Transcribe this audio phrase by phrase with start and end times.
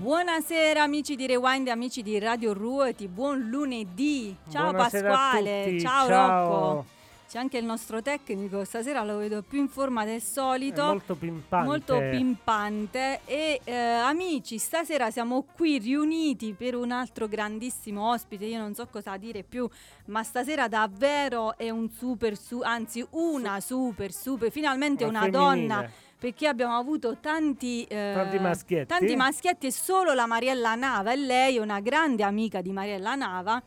[0.00, 4.32] Buonasera amici di Rewind e amici di Radio Ruoti, buon lunedì.
[4.48, 6.46] Ciao Buonasera Pasquale, ciao, ciao.
[6.46, 6.86] Rocco.
[7.28, 10.82] C'è anche il nostro tecnico, stasera lo vedo più in forma del solito.
[10.82, 11.66] È molto pimpante.
[11.66, 18.58] molto pimpante e eh, amici stasera siamo qui riuniti per un altro grandissimo ospite io
[18.58, 19.68] non so cosa dire più
[20.06, 25.90] ma stasera davvero è un super su anzi una super super finalmente Una una donna
[26.18, 28.86] perché abbiamo avuto tanti, eh, Tanti maschietti.
[28.86, 33.14] tanti maschietti e solo la Mariella Nava e lei è una grande amica di Mariella
[33.14, 33.62] Nava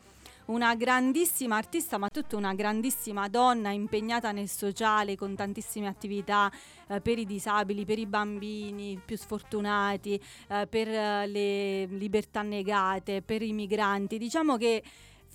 [0.46, 6.50] una grandissima artista, ma tutta una grandissima donna impegnata nel sociale con tantissime attività
[6.88, 13.22] eh, per i disabili, per i bambini più sfortunati, eh, per eh, le libertà negate,
[13.22, 14.18] per i migranti.
[14.18, 14.82] Diciamo che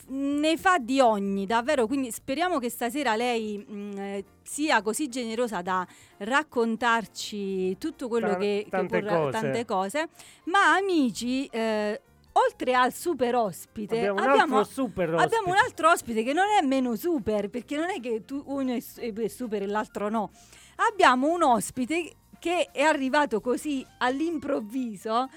[0.09, 5.61] ne fa di ogni, davvero, quindi speriamo che stasera lei mh, eh, sia così generosa
[5.61, 5.85] da
[6.17, 9.31] raccontarci tutto quello Ta- che, che tante vorrà- cose.
[9.31, 10.07] tante cose.
[10.45, 12.01] Ma amici, eh,
[12.33, 15.23] oltre al super ospite, Abbiamo un abbiamo, altro super ospite.
[15.25, 18.73] abbiamo un altro ospite che non è meno super, perché non è che tu, uno
[18.73, 20.31] è super e l'altro no.
[20.91, 25.27] Abbiamo un ospite che è arrivato così all'improvviso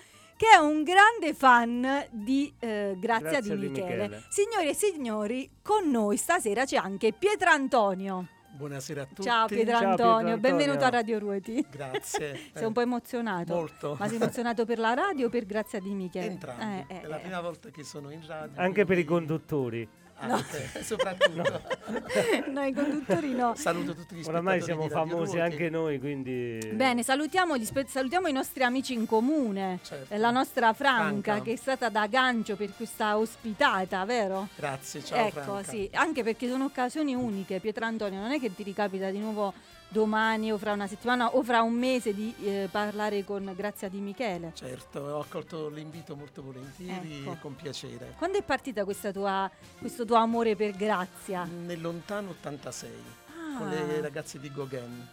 [0.41, 4.09] che è un grande fan di eh, Grazia, Grazia di, di Michele.
[4.09, 4.25] Michele.
[4.31, 8.27] Signori e signori, con noi stasera c'è anche Pietrantonio.
[8.53, 9.21] Buonasera a tutti.
[9.21, 10.39] Ciao Pietrantonio, Ciao, Pietrantonio.
[10.39, 11.67] benvenuto a Radio Ruoti.
[11.71, 12.41] Grazie.
[12.57, 13.55] Sei un po' emozionato?
[13.55, 13.97] Molto.
[13.99, 16.25] Ma sei emozionato per la radio o per Grazia di Michele?
[16.25, 16.87] Entrambi.
[16.89, 17.21] Eh, eh, È la eh.
[17.21, 18.59] prima volta che sono in radio.
[18.63, 19.89] Anche per i quindi- conduttori.
[20.21, 21.63] Anche, soprattutto.
[22.51, 23.55] no, i conduttori no.
[23.57, 26.59] Saluto tutti gli Oramai siamo famosi anche noi, quindi...
[26.73, 29.79] Bene, salutiamo, gli spe- salutiamo i nostri amici in comune.
[29.83, 30.17] Certo.
[30.17, 31.43] La nostra Franca, Franca.
[31.43, 34.49] che è stata da gancio per questa ospitata, vero?
[34.55, 35.71] Grazie, ciao ecco, Franca.
[35.71, 39.53] sì, anche perché sono occasioni uniche, Pietrantonio, non è che ti ricapita di nuovo
[39.93, 43.99] domani o fra una settimana o fra un mese di eh, parlare con Grazia di
[43.99, 44.53] Michele.
[44.55, 47.33] Certo, ho accolto l'invito molto volentieri Ecco.
[47.33, 48.15] e con piacere.
[48.17, 51.45] Quando è partita questa tua, questo tuo amore per Grazia?
[51.45, 52.91] Nel lontano 86,
[53.27, 55.07] Ah, con le ragazze di Gauguin.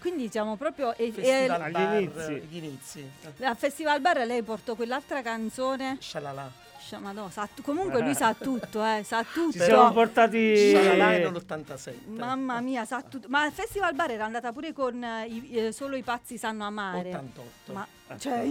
[0.00, 0.94] quindi siamo proprio...
[0.96, 2.32] e- e- Festival Agli Bar, inizi.
[2.48, 3.10] gli inizi.
[3.40, 6.50] al Festival Bar lei portò quell'altra canzone Shalala.
[6.78, 9.52] Scia- ma no, sa comunque lui sa tutto, eh, sa tutto.
[9.52, 10.70] Ci siamo portati...
[10.70, 11.94] Shalala è nell'87.
[12.16, 13.26] Mamma mia, sa tutto.
[13.28, 16.64] Ma al Festival Bar era andata pure con eh, i- eh, Solo i pazzi sanno
[16.64, 17.08] amare.
[17.10, 17.72] 88.
[17.72, 17.86] Ma
[18.16, 18.50] cioè,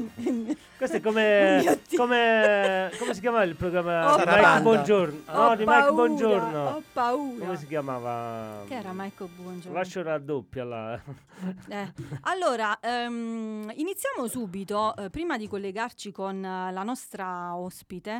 [0.77, 2.91] Questo è Oh come, come...
[2.99, 4.13] Come si chiamava il programma?
[4.13, 4.61] Ho Mike.
[4.61, 5.21] Buongiorno.
[5.25, 6.67] ho No, di Mike paura, Buongiorno.
[6.69, 7.45] Ho paura.
[7.45, 8.63] Come si chiamava?
[8.67, 9.77] Che era Michael Buongiorno?
[9.77, 10.99] Lascio raddoppia là.
[11.69, 18.16] Eh, Allora, ehm, iniziamo subito, eh, prima di collegarci con eh, la nostra ospite,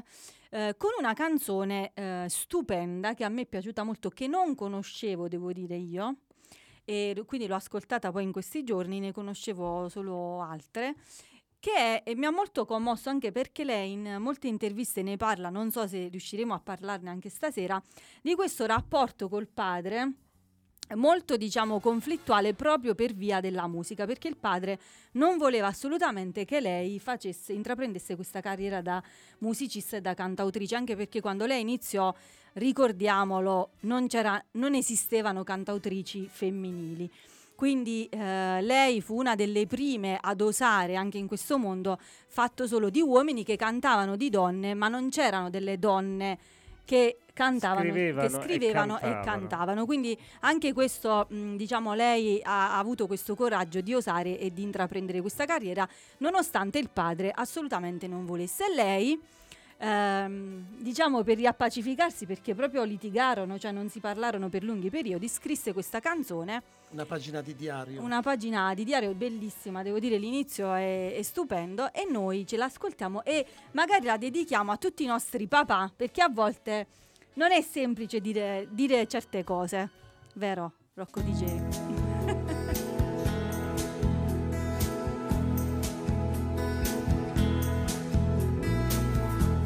[0.50, 5.28] eh, con una canzone eh, stupenda che a me è piaciuta molto, che non conoscevo,
[5.28, 6.18] devo dire io,
[6.85, 10.96] e quindi l'ho ascoltata poi in questi giorni, ne conoscevo solo altre.
[11.59, 15.72] Che è- mi ha molto commosso anche perché lei in molte interviste ne parla, non
[15.72, 17.81] so se riusciremo a parlarne anche stasera,
[18.22, 20.26] di questo rapporto col padre
[20.95, 24.79] molto diciamo conflittuale proprio per via della musica perché il padre
[25.13, 29.01] non voleva assolutamente che lei facesse intraprendesse questa carriera da
[29.39, 32.13] musicista e da cantautrice anche perché quando lei iniziò
[32.53, 34.07] ricordiamolo non,
[34.51, 37.11] non esistevano cantautrici femminili.
[37.55, 42.91] Quindi eh, lei fu una delle prime ad osare anche in questo mondo fatto solo
[42.91, 46.37] di uomini che cantavano di donne ma non c'erano delle donne
[46.85, 49.23] che cantavano, Scrivevano che e scrivevano e cantavano.
[49.23, 49.85] cantavano.
[49.85, 54.63] Quindi anche questo, mh, diciamo, lei ha, ha avuto questo coraggio di osare e di
[54.63, 55.87] intraprendere questa carriera,
[56.17, 58.65] nonostante il padre assolutamente non volesse.
[58.65, 59.21] E lei,
[59.77, 65.73] ehm, diciamo, per riappacificarsi, perché proprio litigarono, cioè non si parlarono per lunghi periodi, scrisse
[65.73, 68.01] questa canzone Una pagina di diario.
[68.01, 73.23] una pagina di diario bellissima, devo dire l'inizio è, è stupendo e noi ce l'ascoltiamo
[73.23, 76.87] e magari la dedichiamo a tutti i nostri papà perché a volte
[77.37, 79.89] non è semplice dire, dire certe cose,
[80.34, 81.45] vero Rocco DJ?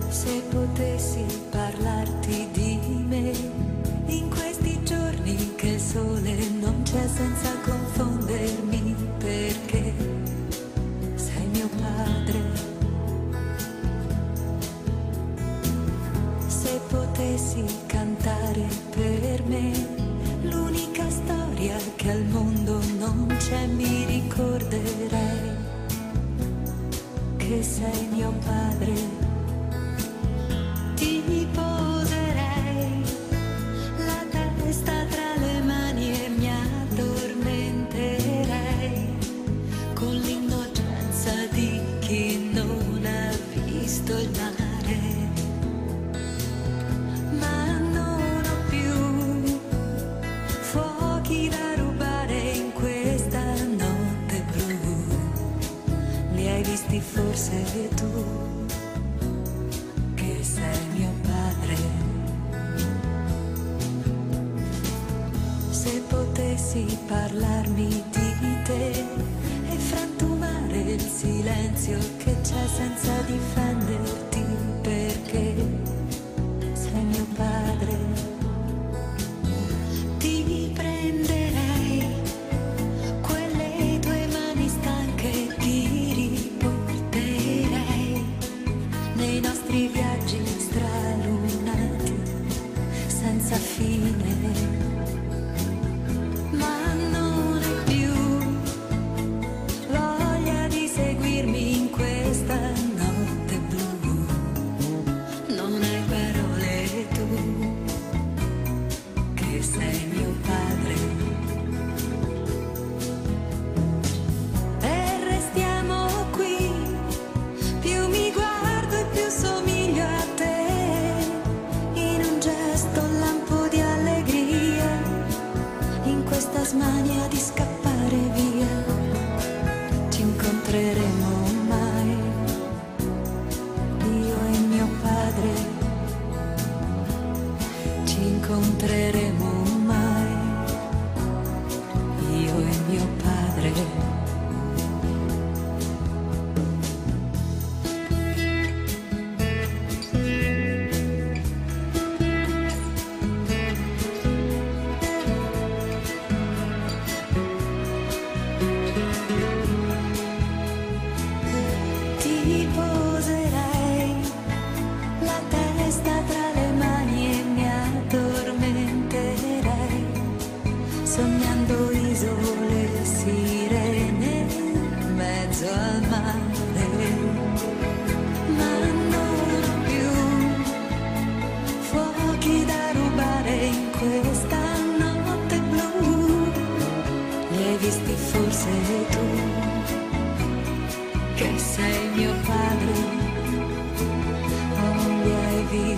[0.10, 2.78] Se potessi parlarti di
[3.08, 3.32] me
[4.08, 7.61] in questi giorni che il sole non c'è senza
[17.32, 19.72] potessi cantare per me.
[20.42, 25.56] L'unica storia che al mondo non c'è mi ricorderei
[27.38, 28.94] che sei mio padre.
[30.96, 32.31] Ti poserei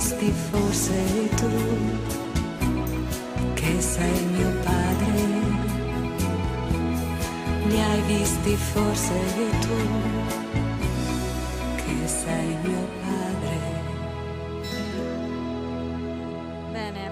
[0.03, 1.50] hai visti forse tu,
[3.53, 5.21] che sei mio padre,
[7.67, 9.13] li hai visti forse
[9.61, 9.77] tu,
[11.75, 13.57] che sei mio padre.
[16.71, 17.11] Bene,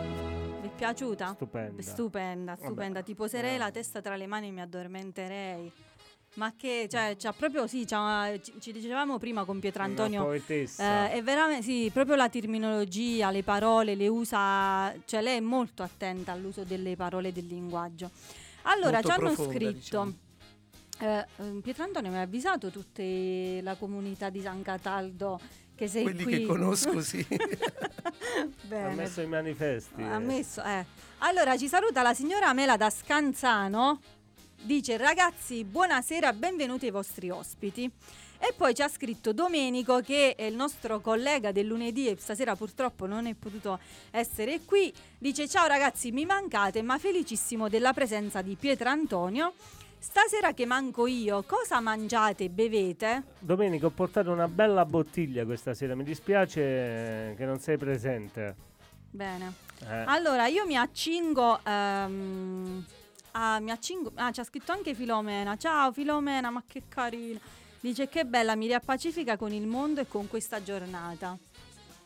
[0.62, 1.34] vi è piaciuta?
[1.36, 1.82] Stupenda.
[1.82, 3.02] Stupenda, stupenda.
[3.02, 5.72] Ti poserei la testa tra le mani e mi addormenterei.
[6.36, 10.24] Ma che, cioè, c'ha proprio, sì, c'ha- ci, dicevamo prima con Una Pietrantonio.
[10.24, 11.10] poetessa.
[11.10, 15.84] Eh, è veramente, sì, proprio la terminologia, le parole, le usa, cioè lei è molto
[15.84, 18.10] attenta all'uso delle parole e del linguaggio.
[18.64, 20.14] Allora, Molto ci hanno profonda, scritto, diciamo.
[21.00, 23.02] eh, eh, Pietrantonio mi ha avvisato tutta
[23.62, 25.40] la comunità di San Cataldo
[25.76, 26.38] che sei Quelli qui.
[26.40, 27.26] che conosco, sì.
[28.70, 30.02] ha messo i manifesti.
[30.02, 30.20] Ha eh.
[30.20, 30.86] messo, eh.
[31.20, 34.00] Allora ci saluta la signora Mela da Scanzano.
[34.64, 37.90] Dice ragazzi, buonasera, benvenuti ai vostri ospiti.
[38.44, 42.56] E poi ci ha scritto Domenico, che è il nostro collega del lunedì e stasera
[42.56, 43.80] purtroppo non è potuto
[44.12, 44.92] essere qui.
[45.18, 49.54] Dice ciao ragazzi, mi mancate, ma felicissimo della presenza di Pietrantonio.
[50.00, 53.24] Stasera che manco io, cosa mangiate e bevete?
[53.38, 55.94] Domenico, ho portato una bella bottiglia questa sera.
[55.94, 58.56] Mi dispiace che non sei presente.
[59.12, 59.54] Bene.
[59.84, 61.60] Eh, Allora, io mi accingo.
[61.64, 62.86] ehm,
[63.32, 64.12] a- mi accingo.
[64.16, 65.58] Ah, ci ha scritto anche Filomena.
[65.58, 67.40] Ciao Filomena, ma che carina.
[67.80, 71.38] Dice che bella, mi riappacifica con il mondo e con questa giornata.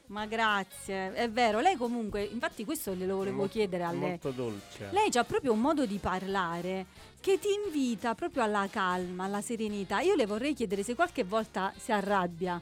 [0.08, 1.60] Ma grazie, è vero.
[1.60, 4.10] Lei comunque, infatti, questo glielo volevo mo- chiedere a lei.
[4.10, 4.90] Molto dolce.
[4.92, 6.86] Lei ha proprio un modo di parlare
[7.20, 10.02] che ti invita proprio alla calma, alla serenità.
[10.02, 12.62] Io le vorrei chiedere se qualche volta si arrabbia.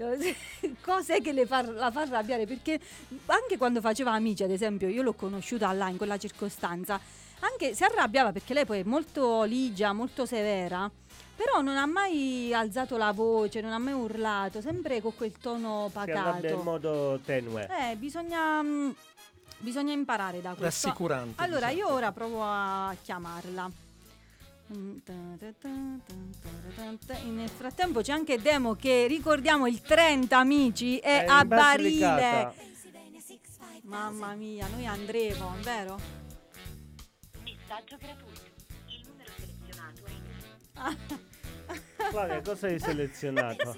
[0.80, 2.46] Cos'è che le fa, la fa arrabbiare?
[2.46, 2.80] Perché
[3.26, 6.98] anche quando faceva amici, ad esempio, io l'ho conosciuta là in quella circostanza,
[7.40, 10.90] anche si arrabbiava perché lei poi è molto ligia, molto severa,
[11.34, 15.90] però non ha mai alzato la voce, non ha mai urlato, sempre con quel tono
[15.92, 16.62] arrabbia in pacato.
[16.62, 17.66] modo tenue.
[17.66, 18.90] Eh, bisogna, mm,
[19.58, 20.88] bisogna imparare da questo.
[20.88, 21.42] Rassicurante.
[21.42, 21.94] Allora, io diciamo.
[21.94, 23.70] ora provo a chiamarla.
[24.72, 24.98] Mm,
[27.30, 32.68] Nel frattempo c'è anche Demo che ricordiamo il 30 amici è È a Barile.
[33.82, 36.19] Mamma mia, noi andremo, vero?
[37.70, 38.40] Messaggio gratuito.
[38.88, 40.04] Il numero selezionato
[41.68, 43.76] è Flavia, cosa hai selezionato?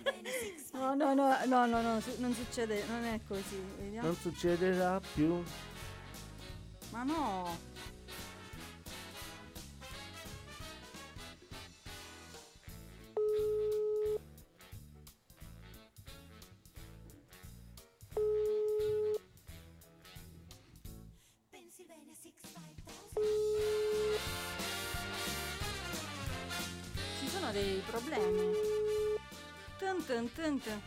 [0.72, 3.62] No, no, no, no, no, no, non succede, non è così.
[3.78, 4.06] Vediamo.
[4.06, 5.44] Non succederà più.
[6.88, 7.58] Ma no.
[27.92, 28.56] Problemi.
[29.78, 30.80] Tun tun tun tun.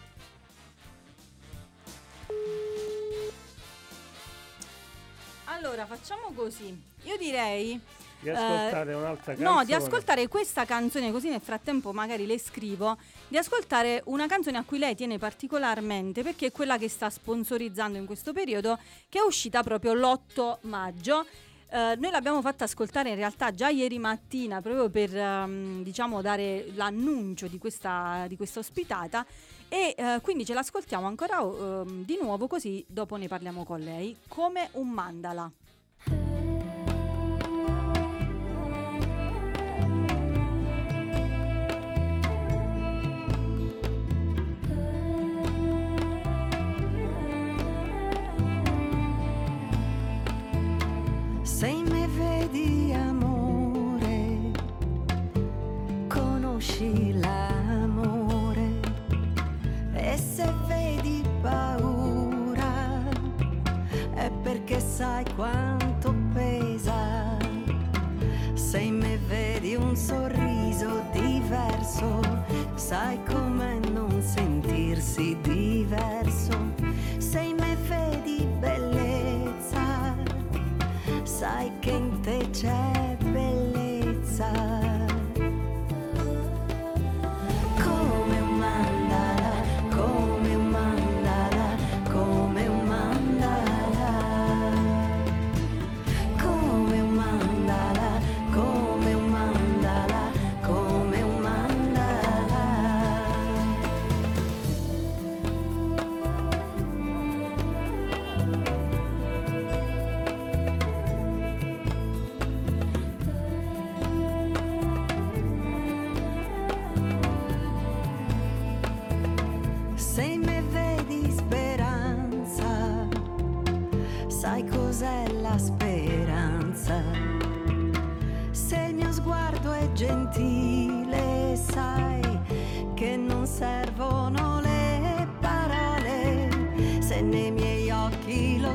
[5.46, 6.76] Allora, facciamo così.
[7.04, 7.80] Io direi
[8.20, 9.50] Di ascoltare un'altra canzone.
[9.50, 12.98] Eh, No, di ascoltare questa canzone, così nel frattempo magari le scrivo,
[13.28, 17.98] di ascoltare una canzone a cui lei tiene particolarmente perché è quella che sta sponsorizzando
[18.00, 21.26] in questo periodo, che è uscita proprio l'8 maggio.
[21.70, 26.68] Eh, noi l'abbiamo fatta ascoltare in realtà già ieri mattina proprio per ehm, diciamo dare
[26.76, 29.26] l'annuncio di questa, di questa ospitata
[29.68, 34.16] e eh, quindi ce l'ascoltiamo ancora ehm, di nuovo così dopo ne parliamo con lei
[34.28, 35.52] come un mandala.
[64.96, 67.38] Sai quanto pesa.
[68.54, 72.22] Se in me vedi un sorriso diverso,
[72.76, 76.58] sai com'è non sentirsi diverso.
[77.18, 80.16] Se in me vedi bellezza,
[81.24, 82.95] sai che in te c'è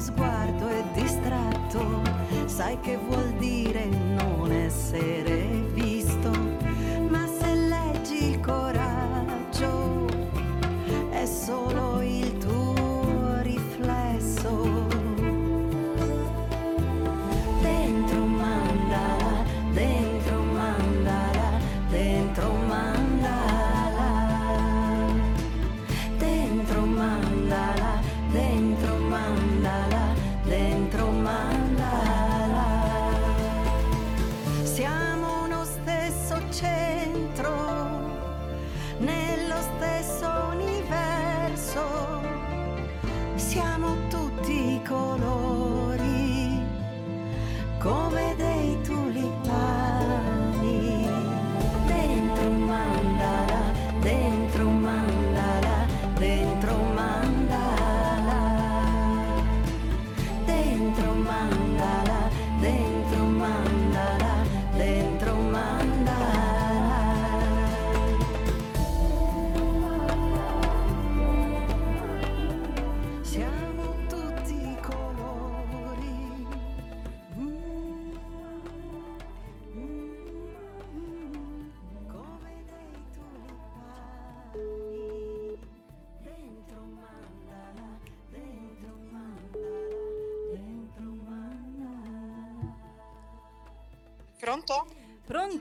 [0.00, 2.02] sguardo è distratto,
[2.46, 6.30] sai che vuol dire non essere visto.
[7.08, 10.06] Ma se leggi il coraggio,
[11.10, 11.79] è solo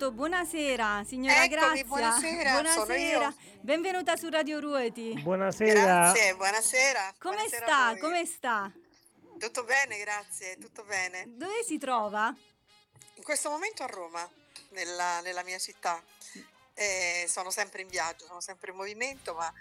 [0.10, 1.84] Pronto, buonasera signora Eccomi, Grazia.
[1.86, 3.28] buonasera, sono Buonasera.
[3.28, 3.36] io.
[3.62, 5.13] Benvenuta su Radio Ruoti.
[5.22, 5.82] Buonasera.
[5.82, 7.13] Grazie, buonasera.
[7.20, 7.98] Come Buonasera sta?
[8.00, 8.72] Come sta?
[9.38, 11.25] Tutto bene, grazie, tutto bene.
[11.28, 12.34] Dove si trova?
[13.16, 14.28] In questo momento a Roma,
[14.70, 16.01] nella, nella mia città.
[16.74, 19.51] Eh, sono sempre in viaggio, sono sempre in movimento, ma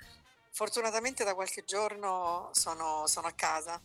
[0.50, 3.78] fortunatamente da qualche giorno sono, sono a casa.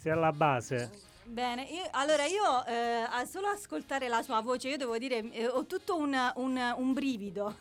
[0.00, 0.90] Sei alla base.
[1.26, 5.46] Bene, io- allora io eh, a solo ascoltare la sua voce, io devo dire, eh,
[5.48, 7.56] ho tutto un, un- un brivido.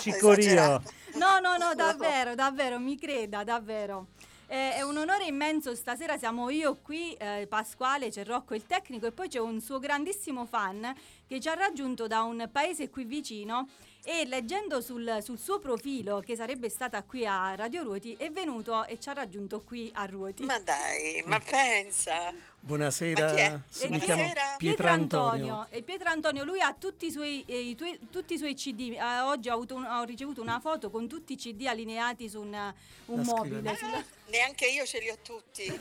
[0.00, 0.38] Cicorio.
[0.38, 0.92] Esagerato.
[1.14, 4.06] No, no, no, davvero, davvero, mi creda, davvero.
[4.46, 9.06] Eh, è un onore immenso, stasera siamo io qui, eh, Pasquale, c'è Rocco il tecnico
[9.06, 10.92] e poi c'è un suo grandissimo fan
[11.26, 13.68] che ci ha raggiunto da un paese qui vicino
[14.02, 18.84] e leggendo sul, sul suo profilo che sarebbe stata qui a Radio Ruoti è venuto
[18.86, 20.42] e ci ha raggiunto qui a Ruoti.
[20.44, 22.32] Ma dai, ma pensa.
[22.62, 23.58] Buonasera, Ma chi è?
[23.68, 24.32] sì, E mi chi chiamo?
[24.58, 25.66] Pietro Antonio.
[25.70, 28.92] E Pietro Antonio, lui ha tutti i suoi, eh, i tue- tutti i suoi CD.
[28.92, 32.38] Eh, oggi ho, avuto un- ho ricevuto una foto con tutti i CD allineati su
[32.40, 32.72] un,
[33.06, 33.76] un Da mobile.
[33.76, 35.62] sulla- Neanche io ce li ho tutti.
[35.72, 35.78] e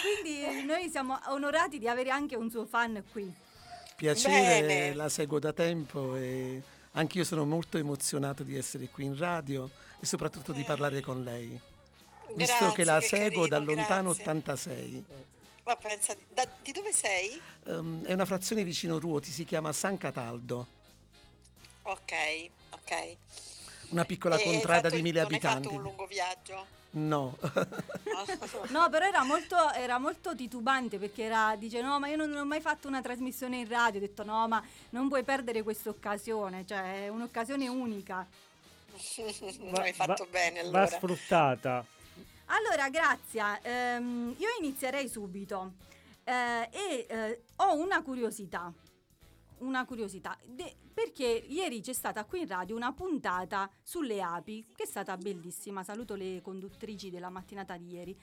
[0.00, 3.30] quindi noi siamo onorati di avere anche un suo fan qui.
[3.96, 4.94] Piacere, Bene.
[4.94, 9.68] la seguo da tempo e anche io sono molto emozionato di essere qui in radio
[10.00, 11.60] e soprattutto di parlare con lei.
[12.32, 14.22] Visto Grazie, che la che seguo carino, da lontano grazie.
[14.24, 15.04] 86.
[15.64, 17.40] Ma pensa, da- di dove sei?
[17.66, 20.66] Ehm, è una frazione vicino Ruoti, si chiama San Cataldo,
[21.82, 22.12] Ok,
[22.70, 23.16] ok.
[23.90, 25.62] una piccola E hai contrada fatto- di mille non hai abitanti.
[25.68, 26.66] fatto un lungo viaggio?
[26.96, 27.36] No,
[28.68, 32.42] No, però era molto, era molto titubante perché era, dice no, ma io non, non
[32.42, 33.98] ho mai fatto una trasmissione in radio.
[33.98, 38.24] Ho detto no, ma non puoi perdere questa occasione, cioè è un'occasione unica.
[39.74, 40.86] hai fatto bene Va allora.
[40.86, 41.84] sfruttata.
[42.46, 45.74] Allora, Grazia, ehm, io inizierei subito
[46.24, 48.72] eh, e eh, ho una curiosità.
[49.58, 54.82] Una curiosità, De- perché ieri c'è stata qui in radio una puntata sulle api, che
[54.82, 55.82] è stata bellissima.
[55.82, 58.16] Saluto le conduttrici della mattinata di ieri.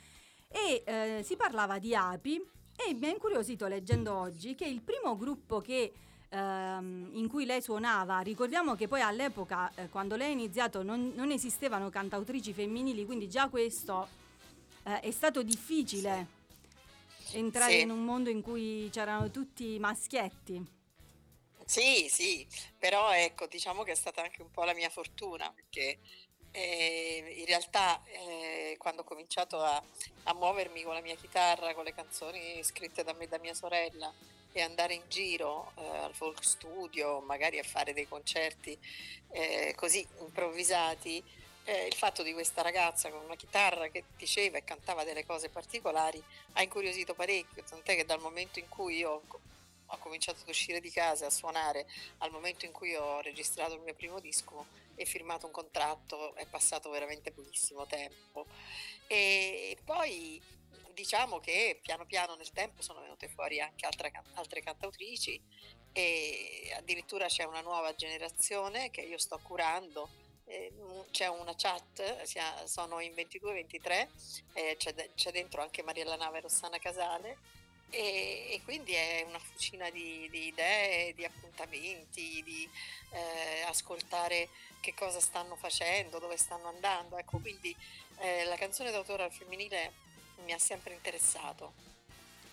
[0.47, 2.35] E eh, si parlava di api
[2.75, 5.93] e mi ha incuriosito leggendo oggi che il primo gruppo che
[6.31, 11.11] ehm, in cui lei suonava, ricordiamo che poi all'epoca, eh, quando lei ha iniziato, non,
[11.15, 14.07] non esistevano cantautrici femminili, quindi già questo
[14.83, 16.39] eh, è stato difficile
[17.33, 17.81] entrare Sì.
[17.81, 20.79] in un mondo in cui c'erano tutti maschietti.
[21.65, 22.45] Sì, sì,
[22.77, 25.99] però ecco, diciamo che è stata anche un po' la mia fortuna, perché
[26.51, 29.81] eh, in realtà eh, quando ho cominciato a,
[30.23, 33.53] a muovermi con la mia chitarra, con le canzoni scritte da me e da mia
[33.53, 34.11] sorella
[34.51, 38.77] e andare in giro eh, al folk studio, magari a fare dei concerti
[39.29, 41.23] eh, così improvvisati,
[41.63, 45.49] eh, il fatto di questa ragazza con una chitarra che diceva e cantava delle cose
[45.49, 46.21] particolari
[46.53, 49.21] ha incuriosito parecchio, tant'è che dal momento in cui io
[49.85, 51.85] ho cominciato ad uscire di casa a suonare
[52.19, 54.65] al momento in cui ho registrato il mio primo disco
[55.01, 58.45] e firmato un contratto è passato veramente pochissimo tempo.
[59.07, 60.41] E poi
[60.93, 65.41] diciamo che piano piano nel tempo sono venute fuori anche altre, altre cantautrici
[65.93, 70.19] e addirittura c'è una nuova generazione che io sto curando.
[71.11, 72.23] C'è una chat,
[72.65, 74.07] sono in 22-23,
[74.53, 77.37] eh, c'è, c'è dentro anche Mariella Nave e Rossana Casale
[77.89, 82.69] e, e quindi è una fucina di, di idee, di appuntamenti, di
[83.11, 84.49] eh, ascoltare
[84.81, 87.17] che cosa stanno facendo, dove stanno andando.
[87.17, 87.73] Ecco, quindi
[88.17, 89.93] eh, la canzone d'autore al femminile
[90.43, 91.89] mi ha sempre interessato.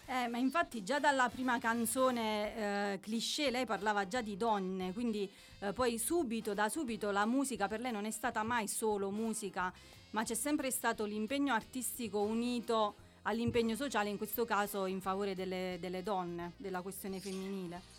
[0.07, 5.31] Eh, ma infatti già dalla prima canzone eh, cliché lei parlava già di donne, quindi
[5.59, 9.71] eh, poi subito, da subito la musica per lei non è stata mai solo musica,
[10.11, 15.77] ma c'è sempre stato l'impegno artistico unito all'impegno sociale, in questo caso in favore delle,
[15.79, 17.98] delle donne, della questione femminile.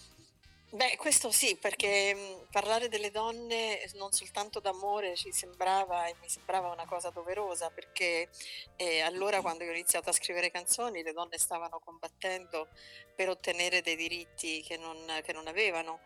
[0.71, 6.29] Beh, questo sì, perché mh, parlare delle donne non soltanto d'amore ci sembrava e mi
[6.29, 8.29] sembrava una cosa doverosa, perché
[8.75, 12.67] eh, allora quando io ho iniziato a scrivere canzoni le donne stavano combattendo
[13.15, 16.01] per ottenere dei diritti che non, che non avevano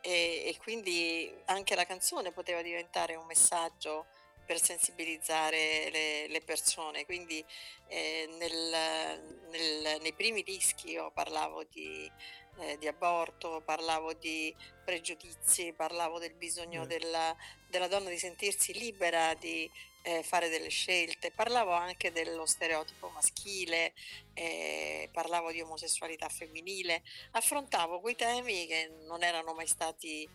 [0.00, 4.06] e, e quindi anche la canzone poteva diventare un messaggio
[4.46, 7.04] per sensibilizzare le, le persone.
[7.04, 7.44] Quindi
[7.88, 12.10] eh, nel- nel- nei primi dischi io parlavo di
[12.58, 17.34] eh, di aborto, parlavo di pregiudizi, parlavo del bisogno della,
[17.68, 19.70] della donna di sentirsi libera di
[20.02, 23.94] eh, fare delle scelte, parlavo anche dello stereotipo maschile,
[24.34, 30.28] eh, parlavo di omosessualità femminile, affrontavo quei temi che non erano mai stati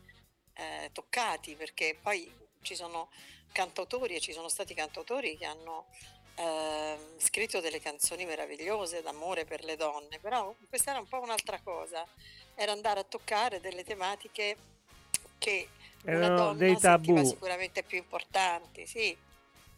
[0.54, 3.10] eh, toccati perché poi ci sono
[3.52, 5.88] cantautori e ci sono stati cantautori che hanno
[6.40, 11.60] ehm, scritto delle canzoni meravigliose d'amore per le donne, però questa era un po' un'altra
[11.62, 12.08] cosa,
[12.56, 14.58] era andare a toccare delle tematiche
[15.38, 15.70] che
[16.04, 17.26] una Erano donna dei sentiva tabù.
[17.26, 19.18] sicuramente più importanti, sì.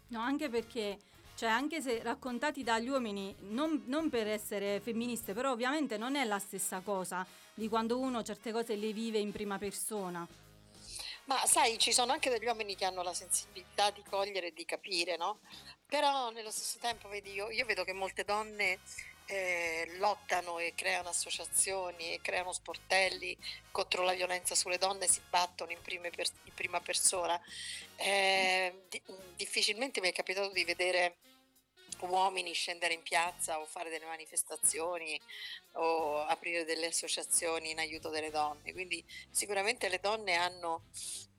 [0.07, 0.99] No, anche perché,
[1.35, 6.23] cioè, anche se raccontati dagli uomini, non, non per essere femministe, però ovviamente non è
[6.25, 10.27] la stessa cosa di quando uno certe cose le vive in prima persona.
[11.25, 14.65] Ma sai, ci sono anche degli uomini che hanno la sensibilità di cogliere e di
[14.65, 15.39] capire, no?
[15.91, 18.79] Però nello stesso tempo, vedi, io, io vedo che molte donne
[19.25, 23.37] eh, lottano e creano associazioni e creano sportelli
[23.71, 27.37] contro la violenza sulle donne, si battono in, pers- in prima persona.
[27.97, 29.01] Eh, di-
[29.35, 31.17] difficilmente mi è capitato di vedere
[31.99, 35.19] uomini scendere in piazza o fare delle manifestazioni
[35.73, 38.71] o aprire delle associazioni in aiuto delle donne.
[38.71, 40.85] Quindi sicuramente le donne hanno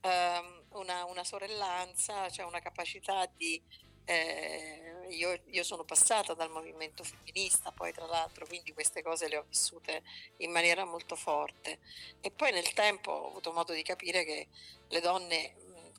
[0.03, 3.61] ehm, una, una, sorellanza, cioè una capacità di...
[4.05, 9.37] Eh, io, io, sono passata dal movimento femminista, poi tra l'altro, quindi queste cose le
[9.37, 10.03] ho vissute
[10.38, 11.79] in maniera molto forte.
[12.21, 14.49] E poi nel tempo ho avuto modo di capire che
[14.88, 15.55] le donne,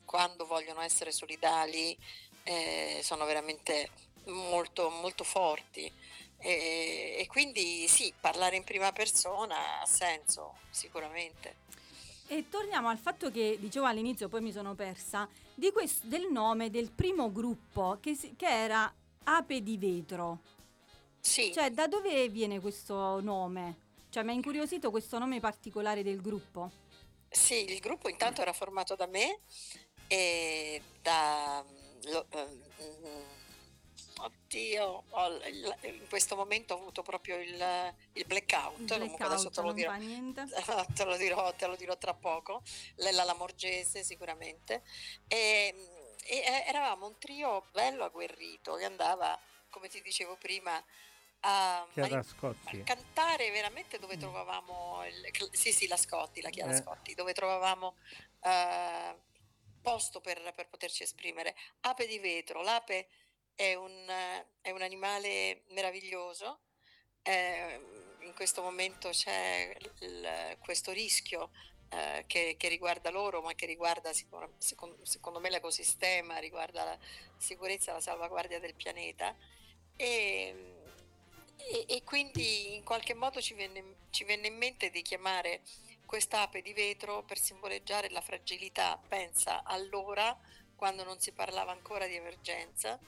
[0.06, 1.98] quando vogliono essere solidali,
[2.44, 3.90] eh, sono veramente
[4.26, 5.92] molto, molto forti.
[6.40, 11.62] E, e, quindi sì, parlare in prima persona ha senso, sicuramente.
[12.34, 16.72] E torniamo al fatto che dicevo all'inizio, poi mi sono persa, di questo, del nome
[16.72, 18.92] del primo gruppo che, si, che era
[19.26, 20.40] Ape di Vetro.
[21.20, 21.54] Sì.
[21.54, 23.82] Cioè, da dove viene questo nome?
[24.10, 26.72] Cioè, mi ha incuriosito questo nome particolare del gruppo.
[27.30, 29.42] Sì, il gruppo intanto era formato da me
[30.08, 31.64] e da...
[32.06, 32.62] Lo, um,
[34.16, 35.40] Oddio, ho,
[35.82, 39.94] in questo momento ho avuto proprio il, il blackout, il blackout adesso te lo, dirò,
[40.94, 42.62] te, lo dirò, te lo dirò tra poco,
[42.96, 44.84] Lella Lamorgese sicuramente,
[45.28, 45.74] e,
[46.26, 49.38] e eravamo un trio bello agguerrito che andava,
[49.70, 50.82] come ti dicevo prima,
[51.46, 52.26] a, a,
[52.84, 54.20] cantare veramente dove mm.
[54.20, 56.78] trovavamo il, sì sì la Scotti la Chiara eh.
[56.78, 57.96] Scotti dove trovavamo
[58.40, 59.20] uh,
[59.82, 61.56] posto per, per, poterci esprimere.
[61.82, 63.08] Ape di vetro l'ape
[63.56, 64.12] è un,
[64.62, 66.60] è un animale meraviglioso.
[67.22, 67.80] Eh,
[68.22, 71.52] in questo momento c'è il, questo rischio
[71.90, 76.98] eh, che, che, riguarda loro, ma che riguarda secondo, secondo, me l'ecosistema, riguarda la
[77.38, 79.36] sicurezza la salvaguardia del pianeta.
[79.96, 80.74] E,
[81.56, 85.62] e, e, quindi in qualche modo ci venne, ci venne in mente di chiamare
[86.06, 90.38] quest'ape di vetro per simboleggiare la fragilità, pensa allora,
[90.76, 93.00] quando non si parlava ancora di emergenza,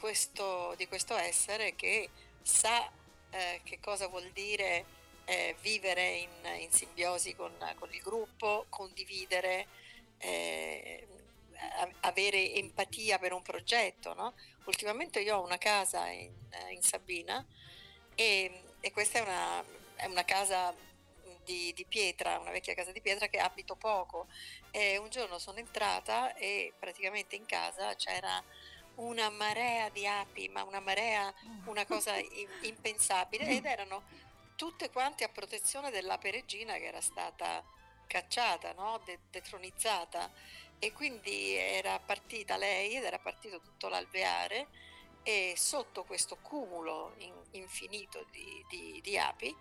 [0.00, 2.08] questo, di questo essere che
[2.42, 2.90] sa
[3.30, 4.84] eh, che cosa vuol dire
[5.26, 9.66] eh, vivere in, in simbiosi con, con, il gruppo, condividere,
[10.18, 11.06] eh,
[12.00, 14.14] avere empatia per un progetto.
[14.14, 14.34] No?
[14.64, 16.32] Ultimamente io ho una casa in,
[16.70, 17.44] in Sabina
[18.14, 19.64] e, e, questa è una,
[19.96, 20.74] è una casa
[21.44, 24.26] di, di, pietra, una vecchia casa di pietra che abito poco.
[24.72, 28.42] E un giorno sono entrata e praticamente in casa c'era
[29.00, 31.32] una marea di api, ma una marea,
[31.64, 32.14] una cosa
[32.62, 34.02] impensabile, ed erano
[34.56, 37.62] tutte quante a protezione dell'ape regina che era stata
[38.06, 39.00] cacciata, no?
[39.04, 40.30] De- detronizzata.
[40.78, 44.66] E quindi era partita lei ed era partito tutto l'alveare
[45.22, 49.54] e sotto questo cumulo in- infinito di, di, di api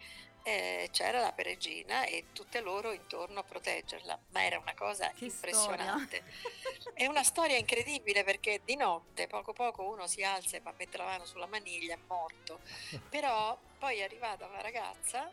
[0.44, 5.26] eh, c'era la peregina e tutte loro intorno a proteggerla, ma era una cosa che
[5.26, 6.24] impressionante.
[6.94, 10.76] È una storia incredibile perché di notte poco poco uno si alza e va a
[10.78, 12.60] mettere la mano sulla maniglia, è morto,
[13.10, 15.32] però poi è arrivata una ragazza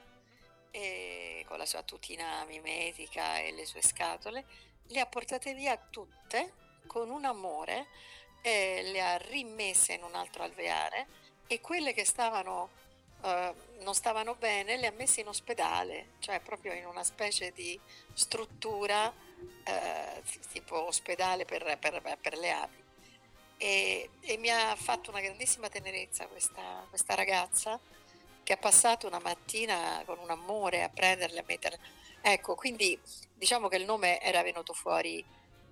[0.70, 4.44] e, con la sua tutina mimetica e le sue scatole,
[4.88, 6.52] le ha portate via tutte
[6.86, 7.86] con un amore,
[8.42, 11.06] eh, le ha rimesse in un altro alveare
[11.46, 12.84] e quelle che stavano
[13.22, 17.78] uh, non stavano bene, le ha messe in ospedale, cioè proprio in una specie di
[18.12, 22.84] struttura uh, tipo ospedale per, per, per le api.
[23.58, 27.80] E, e, mi ha fatto una grandissima tenerezza questa, questa, ragazza
[28.42, 31.78] che ha passato una mattina con un amore a prenderle, a metterle.
[32.20, 33.00] Ecco, quindi
[33.34, 35.24] diciamo che il nome era venuto fuori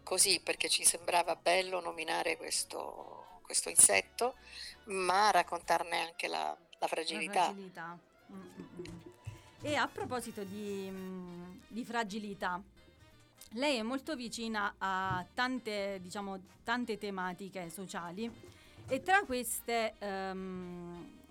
[0.02, 4.36] così perché ci sembrava bello nominare questo, questo insetto,
[4.84, 7.32] ma raccontarne anche la, la fragilità.
[7.32, 7.98] La fragilità.
[8.32, 8.98] Mm-hmm.
[9.62, 12.62] E a proposito di, mm, di, fragilità,
[13.52, 18.30] lei è molto vicina a tante, diciamo, tante tematiche sociali
[18.86, 21.22] e tra queste um,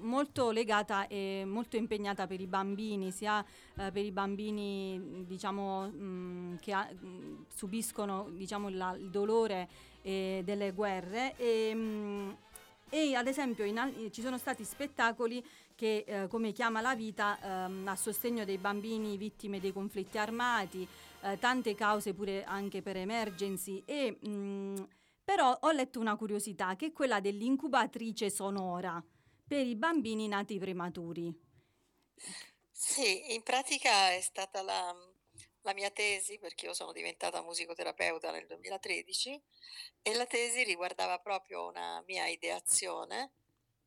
[0.00, 6.02] molto legata e molto impegnata per i bambini, sia uh, per i bambini diciamo, mh,
[6.02, 9.68] mm, che ha, mh, subiscono diciamo, la, il dolore
[10.02, 12.36] eh, delle guerre e, mh,
[12.90, 17.86] e ad esempio in, ci sono stati spettacoli che eh, come chiama la vita ehm,
[17.86, 20.86] a sostegno dei bambini vittime dei conflitti armati,
[21.22, 24.76] eh, tante cause pure anche per emergency e mh, mm,
[25.24, 29.02] però ho letto una curiosità che è quella dell'incubatrice sonora
[29.46, 31.46] per i bambini nati prematuri.
[32.70, 34.94] Sì, in pratica è stata la,
[35.62, 39.42] la mia tesi, perché io sono diventata musicoterapeuta nel 2013,
[40.02, 43.32] e la tesi riguardava proprio una mia ideazione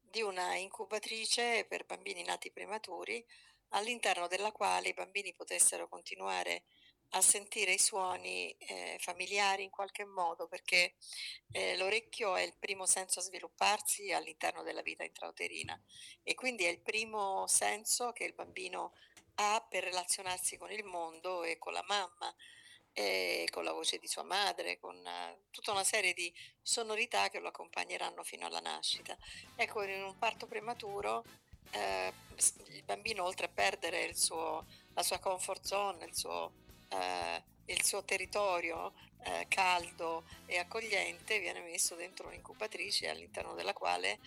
[0.01, 3.25] di una incubatrice per bambini nati prematuri,
[3.69, 6.63] all'interno della quale i bambini potessero continuare
[7.13, 10.95] a sentire i suoni eh, familiari in qualche modo, perché
[11.51, 15.81] eh, l'orecchio è il primo senso a svilupparsi all'interno della vita intrauterina.
[16.23, 18.93] E quindi è il primo senso che il bambino
[19.41, 22.33] ha per relazionarsi con il mondo e con la mamma,
[22.93, 27.39] e con la voce di sua madre, con eh, tutta una serie di sonorità che
[27.39, 29.17] lo accompagneranno fino alla nascita.
[29.55, 31.23] Ecco, in un parto prematuro
[31.71, 32.13] eh,
[32.67, 36.51] il bambino oltre a perdere suo, la sua comfort zone, il suo,
[36.89, 44.19] eh, il suo territorio eh, caldo e accogliente, viene messo dentro un'incubatrice all'interno della quale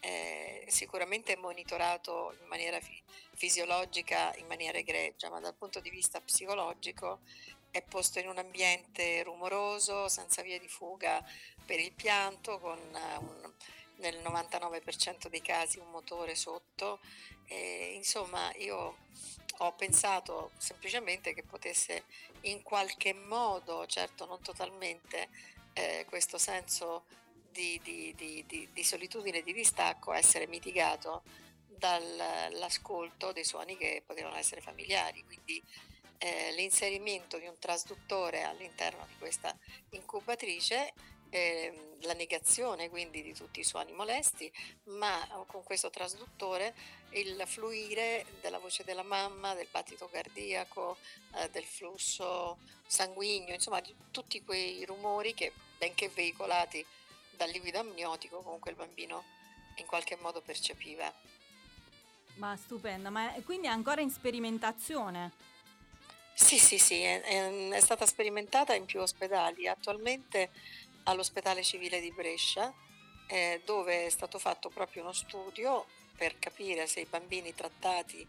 [0.00, 3.02] eh, sicuramente monitorato in maniera fi-
[3.34, 7.20] fisiologica, in maniera egregia, ma dal punto di vista psicologico
[7.70, 11.22] è posto in un ambiente rumoroso, senza via di fuga
[11.64, 13.52] per il pianto, con uh, un,
[13.96, 17.00] nel 99% dei casi un motore sotto.
[17.46, 18.96] E, insomma, io
[19.58, 22.04] ho pensato semplicemente che potesse
[22.42, 25.28] in qualche modo, certo non totalmente,
[25.72, 27.04] eh, questo senso
[27.58, 31.22] di, di, di, di solitudine e di distacco essere mitigato
[31.66, 35.24] dall'ascolto dei suoni che potevano essere familiari.
[35.24, 35.60] Quindi
[36.18, 39.56] eh, l'inserimento di un trasduttore all'interno di questa
[39.90, 40.92] incubatrice,
[41.30, 44.50] eh, la negazione quindi di tutti i suoni molesti,
[44.84, 46.74] ma con questo trasduttore
[47.10, 50.96] il fluire della voce della mamma, del battito cardiaco,
[51.34, 56.84] eh, del flusso sanguigno, insomma di tutti quei rumori che benché veicolati
[57.38, 59.24] dal liquido amniotico comunque il bambino
[59.76, 61.10] in qualche modo percepiva.
[62.34, 65.32] Ma stupenda, ma è, quindi è ancora in sperimentazione?
[66.34, 70.50] Sì, sì, sì, è, è- è stata sperimentata in più ospedali, attualmente
[71.04, 72.72] all'ospedale civile di Brescia,
[73.28, 78.26] eh, dove è stato fatto proprio uno studio per capire se i bambini trattati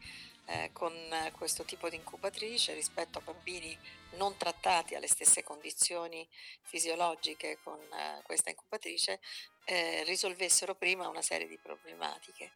[0.50, 0.94] eh, con
[1.38, 3.78] questo tipo di incubatrice rispetto a bambini
[4.12, 6.28] non trattati alle stesse condizioni
[6.64, 9.20] fisiologiche con eh, questa incubatrice
[9.66, 12.52] eh, risolvessero prima una serie di problematiche.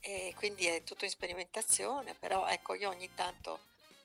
[0.00, 3.60] E quindi è tutto in sperimentazione, però ecco io ogni tanto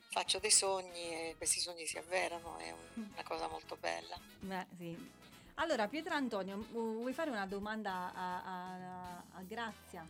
[0.09, 3.11] faccio dei sogni e questi sogni si avverano, è un- Mm.
[3.13, 4.17] una cosa molto bella.
[4.39, 4.95] Beh, sì.
[5.55, 10.05] Allora, Pietro Antonio, vu- vuoi fare una domanda a, a- a Grazia?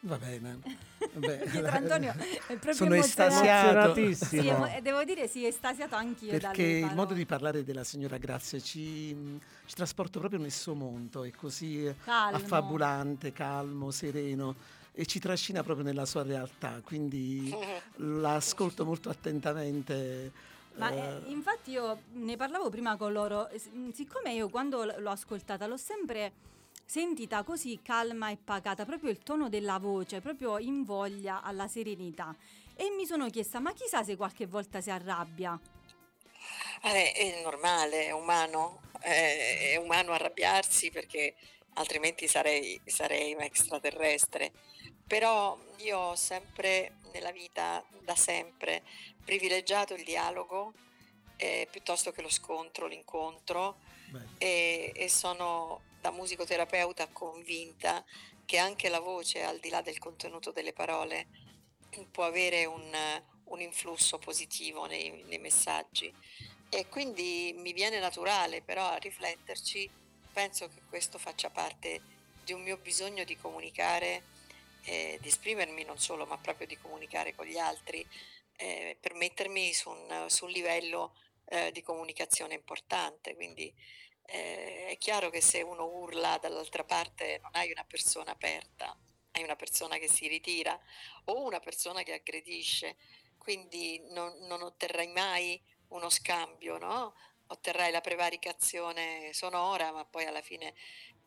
[0.00, 0.58] Va bene.
[0.98, 3.94] Pietro Antonio è proprio Sono estasiato.
[4.14, 8.58] Sì, devo dire, sì, estasiato anch'io Perché dalle il modo di parlare della signora Grazia
[8.60, 9.14] ci,
[9.66, 12.36] ci trasporta proprio nel suo mondo, è così Calmo.
[12.36, 17.54] affabulante, calmo, sereno e ci trascina proprio nella sua realtà, quindi
[17.96, 20.32] l'ascolto molto attentamente.
[20.76, 23.48] Ma eh, eh, infatti io ne parlavo prima con loro,
[23.92, 26.32] siccome io quando l'ho ascoltata l'ho sempre
[26.84, 32.34] sentita così calma e pacata, proprio il tono della voce, proprio in voglia alla serenità.
[32.74, 35.58] E mi sono chiesta, ma chissà se qualche volta si arrabbia.
[36.82, 41.34] Eh, è normale, è umano, è umano arrabbiarsi perché
[41.74, 44.52] altrimenti sarei, sarei un extraterrestre.
[45.06, 48.82] Però io ho sempre nella vita, da sempre,
[49.24, 50.72] privilegiato il dialogo
[51.36, 53.78] eh, piuttosto che lo scontro, l'incontro
[54.38, 58.04] e, e sono da musicoterapeuta convinta
[58.44, 61.28] che anche la voce, al di là del contenuto delle parole,
[62.10, 66.12] può avere un, un influsso positivo nei, nei messaggi.
[66.68, 69.88] E quindi mi viene naturale però a rifletterci,
[70.32, 72.00] penso che questo faccia parte
[72.44, 74.22] di un mio bisogno di comunicare,
[74.84, 78.06] eh, di esprimermi non solo, ma proprio di comunicare con gli altri,
[78.56, 81.14] eh, per mettermi su un, su un livello
[81.46, 83.34] eh, di comunicazione importante.
[83.34, 83.72] Quindi
[84.30, 88.96] eh, è chiaro che se uno urla dall'altra parte non hai una persona aperta,
[89.32, 90.78] hai una persona che si ritira
[91.24, 92.96] o una persona che aggredisce,
[93.38, 97.14] quindi non, non otterrai mai uno scambio, no?
[97.48, 100.74] Otterrai la prevaricazione sonora, ma poi alla fine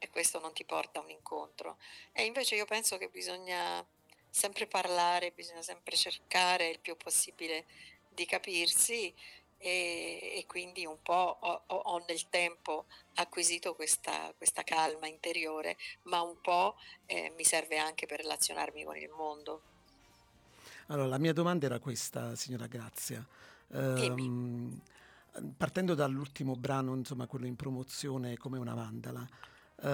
[0.10, 1.78] questo non ti porta a un incontro.
[2.14, 3.86] E invece io penso che bisogna
[4.30, 7.66] sempre parlare, bisogna sempre cercare il più possibile
[8.10, 9.14] di capirsi
[9.64, 16.22] e, e quindi un po' ho, ho- nel tempo acquisito questa, questa calma interiore, ma
[16.22, 19.62] un po' eh, mi serve anche per relazionarmi con il mondo.
[20.88, 23.26] Allora, la mia domanda era questa, signora Grazia.
[23.72, 24.82] Ehm,
[25.58, 29.26] partendo dall'ultimo brano, insomma, quello in promozione come una mandala,
[29.84, 29.88] eh,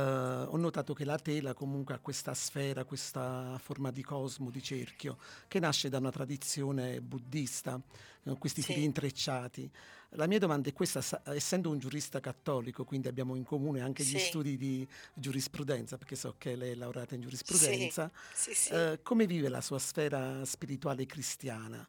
[0.48, 5.18] ho notato che la tela comunque ha questa sfera, questa forma di cosmo, di cerchio,
[5.48, 7.82] che nasce da una tradizione buddista,
[8.24, 8.74] con questi Sì.
[8.74, 9.70] fili intrecciati.
[10.14, 14.04] La mia domanda è questa, sa- essendo un giurista cattolico, quindi abbiamo in comune anche
[14.04, 14.20] gli Sì.
[14.20, 19.50] studi di giurisprudenza, perché so che lei è laureata in giurisprudenza, Sì, eh, come vive
[19.50, 21.88] la sua sfera spirituale cristiana?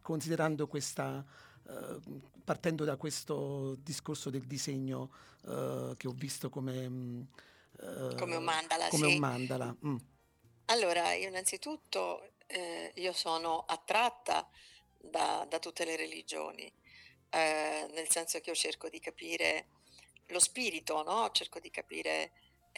[0.00, 1.22] considerando questa,
[1.68, 2.00] eh,
[2.44, 5.10] partendo da questo discorso del disegno
[5.46, 7.22] eh, che ho visto come, mm,
[7.80, 9.12] eh, Come un mandala, come sì.
[9.14, 9.76] un mandala.
[9.86, 9.96] Mm.
[10.66, 14.48] Allora, innanzitutto eh, io sono attratta
[14.96, 16.72] da, da tutte le religioni,
[17.32, 19.68] nel senso che io cerco di capire
[20.26, 21.30] lo spirito, no?
[21.30, 22.32] Cerco di capire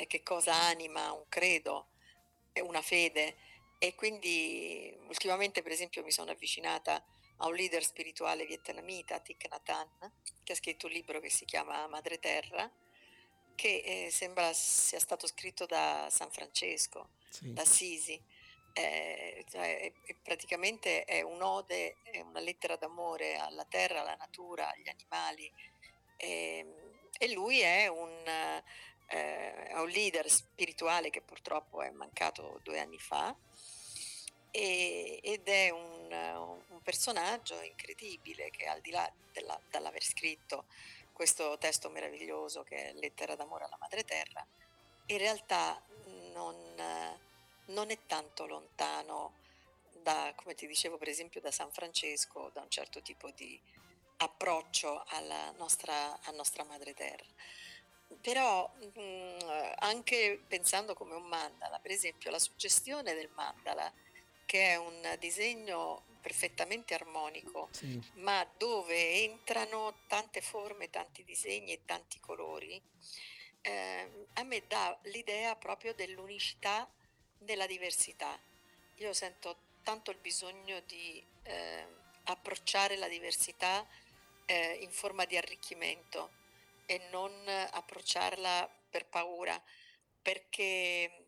[0.07, 1.89] che cosa anima un credo,
[2.63, 3.37] una fede.
[3.79, 7.03] E quindi ultimamente, per esempio, mi sono avvicinata
[7.43, 10.11] a un leader spirituale vietnamita, Thich Nhat
[10.45, 12.71] che ha scritto un libro che si chiama Madre Terra,
[13.55, 17.53] che eh, sembra sia stato scritto da San Francesco Sì.
[17.53, 18.21] da Sisi.
[18.75, 24.89] Eh, cioè, è- praticamente è un'ode, è una lettera d'amore alla terra, alla natura, agli
[24.89, 25.53] animali.
[26.17, 28.65] Ehm, E, lui è un, eh,
[29.69, 33.37] è un leader spirituale che purtroppo è mancato due anni fa
[34.53, 36.13] e- ed è un,
[36.69, 40.67] un personaggio incredibile che al di là della- dall'aver scritto
[41.13, 44.47] questo testo meraviglioso che è Lettera d'amore alla madre terra,
[45.07, 45.81] in realtà
[46.33, 46.57] non,
[47.67, 49.33] non è tanto lontano
[50.03, 53.61] da, come ti dicevo per esempio, da San Francesco, da un certo tipo di
[54.19, 57.27] approccio alla nostra, a nostra madre terra.
[58.21, 63.91] Però mh, anche pensando come un mandala, per esempio la suggestione del mandala,
[64.53, 67.99] che è un disegno perfettamente armonico, Sì.
[68.17, 72.79] ma dove entrano tante forme, tanti disegni e tanti colori,
[73.63, 76.87] ehm, a me dà l'idea proprio dell'unicità
[77.39, 78.39] nella diversità.
[78.97, 81.87] Io sento tanto il bisogno di eh,
[82.25, 83.89] approcciare la diversità
[84.45, 86.31] eh, in forma di arricchimento
[86.85, 89.59] e non approcciarla per paura,
[90.21, 91.22] perché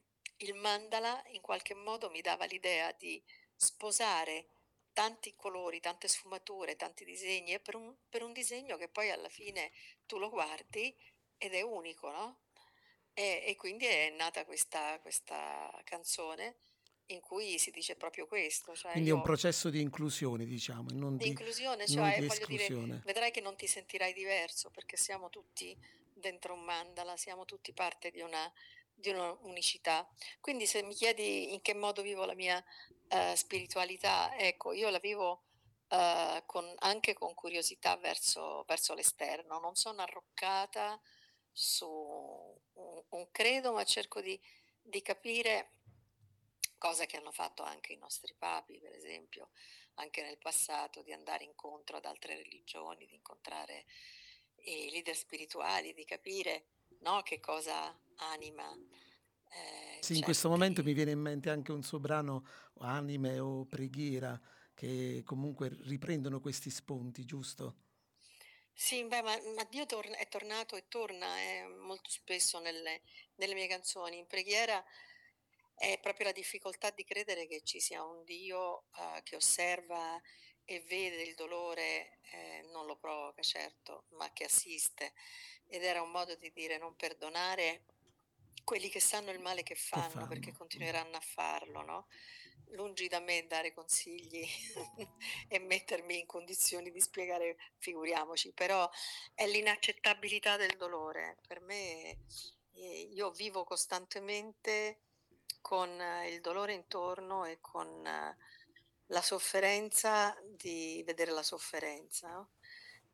[0.44, 3.22] il mandala in qualche modo mi dava l'idea di
[3.56, 4.46] sposare
[4.92, 9.28] tanti colori, tante sfumature, tanti disegni e per un, per un disegno che poi alla
[9.28, 9.72] fine
[10.06, 10.94] tu lo guardi
[11.36, 12.38] ed è unico, no?
[13.12, 16.56] E, e quindi è nata questa, questa canzone
[17.08, 21.16] in cui si dice proprio questo, cioè Quindi è un processo di inclusione, diciamo, non
[21.16, 25.28] di di, inclusione, non cioè di dire, vedrai che non ti sentirai diverso perché siamo
[25.28, 25.76] tutti
[26.14, 28.50] dentro un mandala, siamo tutti parte di una,
[28.94, 30.08] di una unicità.
[30.40, 32.62] Quindi se mi chiedi in che modo vivo la mia
[33.08, 35.44] eh, spiritualità, ecco, io la vivo
[35.88, 41.00] eh, con- anche con curiosità verso, verso l'esterno, non sono arroccata
[41.52, 44.40] su un, un credo, ma cerco di,
[44.80, 45.70] di capire
[46.78, 49.50] cosa che hanno fatto anche i nostri papi, per esempio,
[49.94, 53.86] anche nel passato, di andare incontro ad altre religioni, di incontrare
[54.64, 56.66] i leader spirituali, di capire
[57.04, 58.70] no, che cosa anima.
[59.50, 62.44] eh, Sì, in questo momento mi viene in mente anche un suo brano,
[62.80, 64.40] Anime o Preghiera,
[64.74, 67.76] che comunque riprendono questi spunti, giusto?
[68.76, 73.02] Sì, beh, ma, ma Dio torna- è tornato e torna eh, molto spesso nelle,
[73.36, 74.18] nelle mie canzoni.
[74.18, 74.84] In preghiera
[75.76, 80.20] è proprio la difficoltà di credere che ci sia un Dio eh, che osserva
[80.64, 85.12] e vede il dolore, eh, non lo provoca certo, ma che assiste.
[85.66, 87.84] Ed era un modo di dire non perdonare
[88.64, 92.06] quelli che sanno il male che fanno, fanno, perché continueranno a farlo, no?
[92.68, 94.44] Lungi da me dare consigli
[95.48, 98.88] e mettermi in condizioni di spiegare, figuriamoci, però
[99.34, 101.36] è l'inaccettabilità del dolore.
[101.46, 102.18] Per me
[102.72, 105.00] eh, io vivo costantemente
[105.60, 108.36] con eh, il dolore intorno e con eh,
[109.06, 112.28] la sofferenza di vedere la sofferenza.
[112.28, 112.50] no?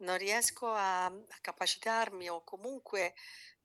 [0.00, 3.14] Non riesco a, a capacitarmi o comunque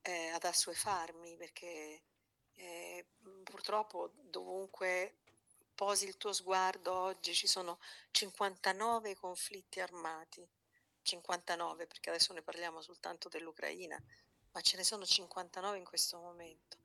[0.01, 2.03] eh, ad assuefarmi perché
[2.55, 3.05] eh,
[3.43, 5.15] purtroppo dovunque
[5.73, 7.79] posi il tuo sguardo oggi ci sono
[8.11, 10.47] 59 conflitti armati.
[11.01, 14.01] 59 perché adesso ne parliamo soltanto dell'Ucraina,
[14.51, 16.77] ma ce ne sono 59 in questo momento.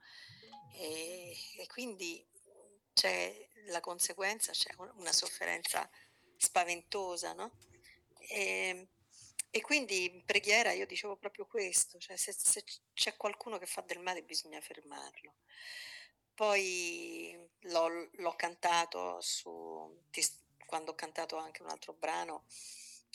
[0.75, 2.25] E, e quindi
[2.93, 5.89] c'è la conseguenza, c'è un- una sofferenza
[6.37, 7.51] spaventosa, no?
[8.29, 8.89] E,
[9.51, 12.63] e quindi in preghiera io dicevo proprio questo, cioè se, se
[12.95, 15.35] c'è qualcuno che fa del male bisogna fermarlo.
[16.35, 20.03] Poi l'ho, l'ho cantato su,
[20.67, 22.45] quando ho cantato anche un altro brano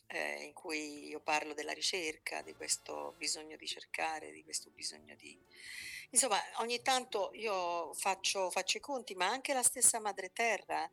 [0.07, 5.15] eh, in cui io parlo della ricerca, di questo bisogno di cercare, di questo bisogno
[5.15, 5.39] di...
[6.11, 10.89] Insomma, ogni tanto io faccio, faccio i conti, ma anche la stessa Madre Terra,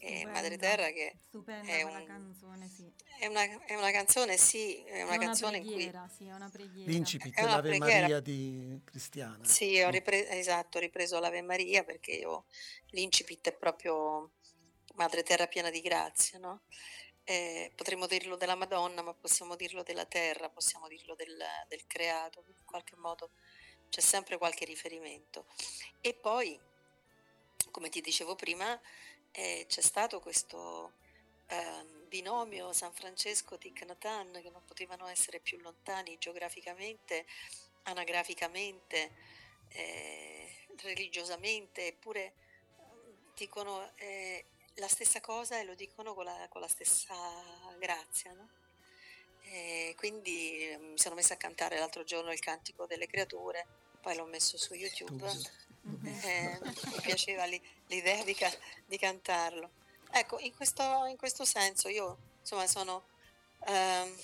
[0.00, 2.92] eh, Madre Terra che stupenda è un- canzone, sì.
[3.18, 5.72] è una, è una canzone, sì, è una È una canzone in cui...
[5.74, 6.90] preghiera, sì, è una preghiera.
[6.90, 8.00] L'incipit È una dell'Ave preghiera.
[8.00, 9.44] Maria di Cristiana.
[9.44, 12.46] Sì, ho ripreso, esatto, ho ripreso l'Ave Maria perché io
[12.90, 14.32] l'incipit è proprio
[14.94, 16.62] madre terra piena di grazia, no?
[17.24, 21.36] Eh, potremmo dirlo della Madonna, ma possiamo dirlo della terra, possiamo dirlo del,
[21.68, 23.30] del creato, in qualche modo
[23.88, 25.46] c'è sempre qualche riferimento.
[26.00, 26.58] E poi,
[27.70, 28.80] come ti dicevo prima,
[29.32, 30.92] eh, c'è stato questo
[31.46, 37.26] eh, binomio San Francesco-Thich Nhat che non potevano essere più lontani geograficamente,
[37.84, 39.12] anagraficamente,
[39.68, 42.34] eh, religiosamente, eppure
[43.34, 47.14] dicono eh, la stessa cosa e lo dicono con la, con la stessa
[47.78, 48.32] grazia.
[48.32, 48.48] No?
[49.42, 53.66] E quindi eh, mi sono messa a cantare l'altro giorno il cantico delle creature,
[54.00, 55.28] poi l'ho messo su YouTube.
[55.82, 58.56] Eh, mi piaceva li, l'idea di, ca-
[58.86, 59.70] di, cantarlo.
[60.10, 63.04] Ecco, in questo, in questo senso io insomma sono,
[63.66, 64.14] eh,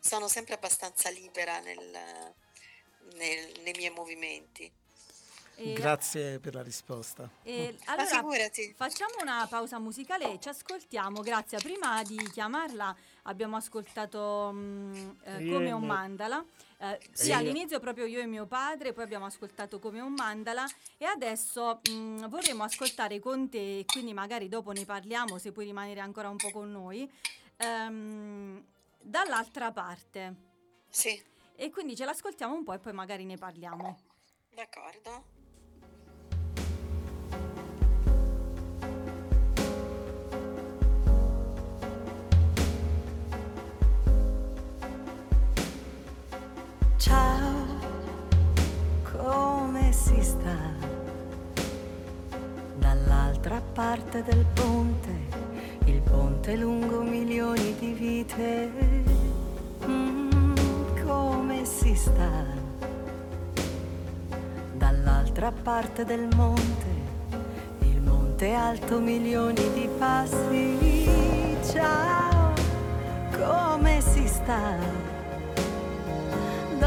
[0.00, 2.34] sono sempre abbastanza libera nel,
[3.14, 4.70] nel, nei miei movimenti.
[5.58, 7.30] E Grazie per la risposta.
[7.42, 8.74] E allora, figurati.
[8.76, 11.22] Facciamo una pausa musicale e ci ascoltiamo.
[11.22, 11.58] Grazie.
[11.58, 16.44] Prima di chiamarla abbiamo ascoltato um, eh, Come un mandala.
[16.78, 20.66] Eh, sì, all'inizio proprio io e mio padre, poi abbiamo ascoltato Come un mandala
[20.98, 26.00] e adesso mh, vorremmo ascoltare con te, quindi magari dopo ne parliamo se puoi rimanere
[26.00, 27.10] ancora un po' con noi,
[27.60, 28.62] um,
[29.00, 30.34] dall'altra parte.
[30.90, 31.18] Sì.
[31.54, 33.98] E quindi ce l'ascoltiamo un po' e poi magari ne parliamo.
[34.54, 35.35] D'accordo.
[47.06, 47.64] Ciao,
[49.12, 50.58] come si sta?
[52.78, 55.14] Dall'altra parte del ponte,
[55.84, 59.04] il ponte lungo milioni di vite.
[59.86, 60.50] Mm,
[61.06, 62.44] come si sta?
[64.72, 66.86] Dall'altra parte del monte,
[67.82, 71.56] il monte alto milioni di passi.
[71.70, 72.52] Ciao,
[73.30, 75.05] come si sta?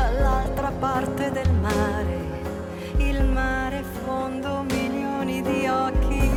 [0.09, 2.17] Dall'altra parte del mare,
[2.97, 6.29] il mare fondo milioni di occhi,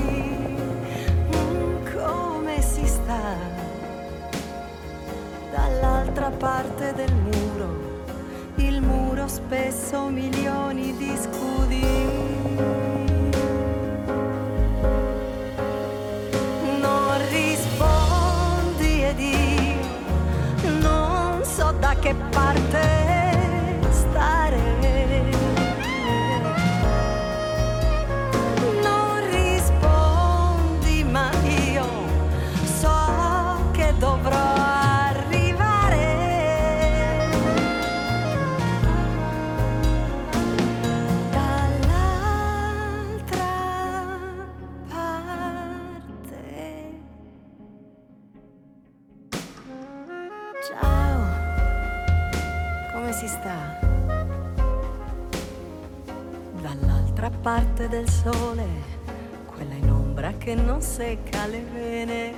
[1.35, 3.35] mm, come si sta
[5.51, 8.05] dall'altra parte del muro,
[8.57, 11.81] il muro spesso milioni di scudi.
[16.79, 19.75] Non rispondi e di
[20.81, 23.02] non so da che parte
[57.83, 58.67] parte del sole,
[59.47, 62.33] quella in ombra che non secca le vene.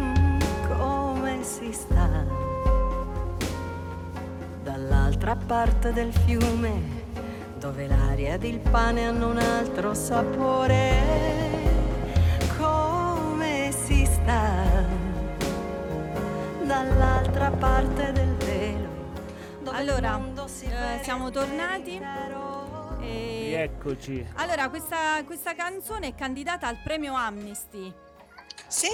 [0.00, 0.38] Mm,
[0.68, 2.24] come si sta?
[4.62, 6.80] Dall'altra parte del fiume,
[7.58, 10.92] dove l'aria ed il pane hanno un altro sapore.
[12.58, 14.86] Come si sta?
[16.62, 18.88] Dall'altra parte del velo.
[19.72, 20.20] Allora,
[20.62, 22.00] eh, siamo tornati.
[23.60, 24.26] Eccoci.
[24.34, 27.92] Allora, questa, questa canzone è candidata al premio Amnesty.
[28.66, 28.88] Sì,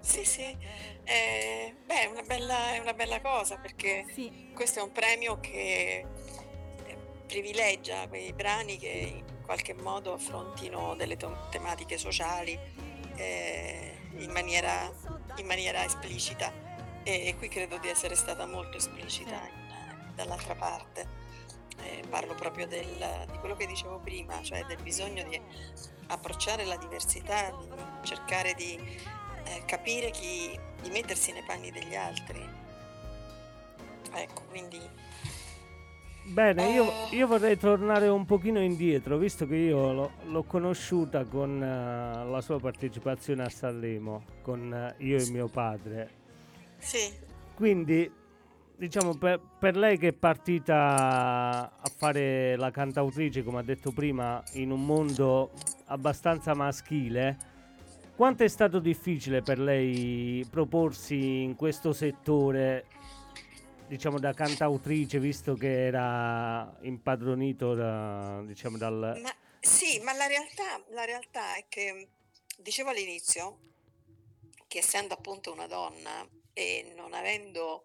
[0.00, 0.56] sì, sì.
[1.04, 4.50] Eh, beh, è una, bella, è una bella cosa perché sì.
[4.54, 6.04] questo è un premio che
[6.84, 6.96] eh,
[7.26, 12.58] privilegia quei brani che in qualche modo affrontino delle to- tematiche sociali
[13.16, 14.92] eh, in, maniera,
[15.36, 16.52] in, maniera, esplicita
[17.02, 21.27] e, e, qui credo di essere stata molto esplicita in, dall'altra parte
[21.82, 22.86] eh, parlo proprio del,
[23.30, 25.40] di quello che dicevo prima, cioè del bisogno di
[26.08, 27.68] approcciare la diversità, di
[28.02, 28.78] cercare di
[29.44, 32.46] eh, capire chi, di mettersi nei panni degli altri.
[34.12, 34.80] Ecco, quindi...
[36.24, 37.16] Bene, io, eh.
[37.16, 42.40] io, vorrei tornare un pochino indietro, visto che io l'ho, l'ho conosciuta con uh, la
[42.42, 46.10] sua partecipazione a Sanremo, con uh, io e mio padre.
[46.76, 47.10] Sì.
[47.54, 48.12] Quindi
[48.78, 54.42] diciamo per, per, lei che è partita a fare la cantautrice, come ha detto prima,
[54.52, 55.50] in un mondo
[55.86, 57.36] abbastanza maschile,
[58.14, 62.86] quanto è stato difficile per lei proporsi in questo settore,
[63.88, 69.18] diciamo da cantautrice, visto che era impadronito da, diciamo, dal...
[69.20, 72.08] Ma, sì, ma la realtà, la realtà è che
[72.56, 73.58] dicevo all'inizio
[74.68, 77.84] che essendo appunto una donna e non avendo,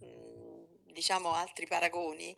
[0.00, 2.36] mh, diciamo, altri paragoni,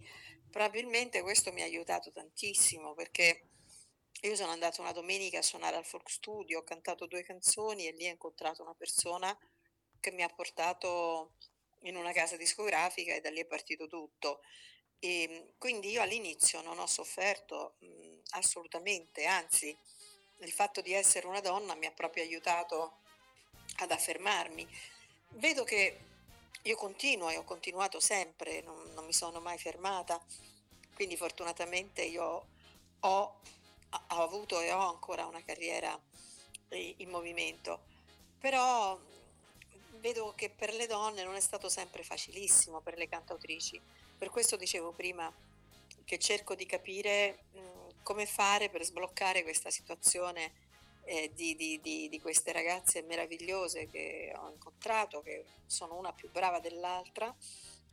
[0.50, 3.48] probabilmente questo mi ha aiutato tantissimo perché
[4.22, 7.92] io sono andata una domenica a suonare al folk studio, ho cantato due canzoni e
[7.92, 9.36] lì ho incontrato una persona
[9.98, 11.34] che mi ha portato
[11.80, 14.42] in una casa discografica e da lì è partito tutto.
[15.00, 19.76] E quindi io all'inizio non ho sofferto mh, assolutamente, anzi
[20.38, 23.00] il fatto di essere una donna mi ha proprio aiutato
[23.78, 24.66] ad affermarmi.
[25.30, 26.11] Vedo che
[26.62, 30.20] io continuo e ho continuato sempre, non, non mi sono mai fermata,
[30.94, 32.46] quindi fortunatamente io
[33.00, 33.40] ho,
[33.90, 35.98] ho avuto e ho ancora una carriera
[36.70, 37.80] in movimento,
[38.38, 38.98] però
[40.02, 43.80] vedo che per le donne non è stato sempre facilissimo, per le cantautrici.
[44.18, 45.32] Per questo dicevo prima
[46.04, 50.52] che cerco di capire mh, come fare per sbloccare questa situazione
[51.04, 56.30] eh, di, di, di, di, queste ragazze meravigliose che ho incontrato, che sono una più
[56.30, 57.34] brava dell'altra,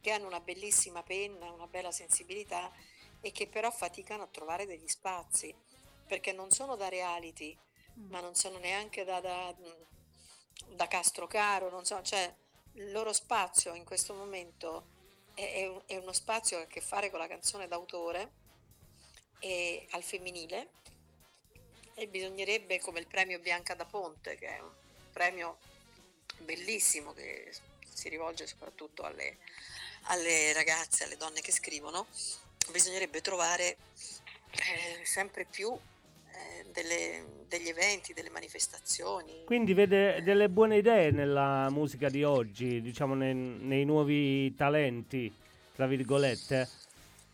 [0.01, 2.71] che hanno una bellissima penna, una bella sensibilità
[3.21, 5.53] e che però faticano a trovare degli spazi,
[6.07, 7.57] perché non sono da reality,
[7.99, 8.09] mm.
[8.09, 9.53] ma non sono neanche da, da,
[10.67, 12.33] da Castrocaro, non so, cioè
[12.73, 14.97] il loro spazio in questo momento
[15.33, 18.47] è, è, un, è uno spazio che ha a che fare con la canzone d'autore
[19.39, 20.71] e al femminile
[21.99, 24.69] e bisognerebbe come il premio Bianca da Ponte che è un
[25.11, 25.57] premio
[26.39, 27.51] bellissimo che
[27.93, 29.37] si rivolge soprattutto alle,
[30.03, 32.07] alle ragazze, alle donne che scrivono,
[32.71, 33.77] bisognerebbe trovare
[34.51, 39.43] eh, sempre più eh, delle, degli eventi, delle manifestazioni.
[39.45, 45.33] Quindi vede delle buone idee nella musica di oggi, diciamo nei, nei nuovi talenti,
[45.75, 46.69] tra virgolette?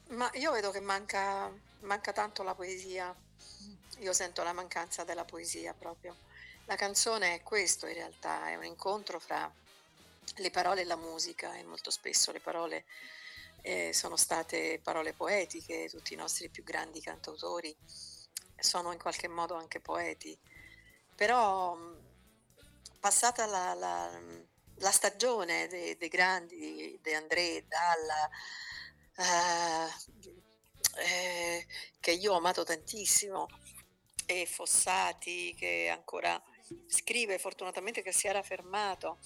[0.10, 1.52] Ma io vedo che manca
[1.86, 3.16] manca tanto la poesia.
[4.00, 6.16] Io sento la mancanza della poesia proprio.
[6.66, 9.52] La canzone è questo in realtà, è un incontro fra
[10.38, 12.86] le parole e la musica e molto spesso le parole
[13.62, 17.76] eh, sono state parole poetiche, tutti i nostri più grandi cantautori
[18.60, 20.38] sono in qualche modo anche poeti.
[21.16, 21.78] Però
[23.00, 24.22] passata la, la,
[24.76, 28.30] la stagione dei, dei grandi, De André, Dalla,
[29.18, 29.94] eh,
[30.98, 31.68] eh,
[32.00, 33.48] che io ho amato tantissimo,
[34.26, 36.42] e Fossati che ancora
[36.88, 39.18] scrive, fortunatamente che si era fermato,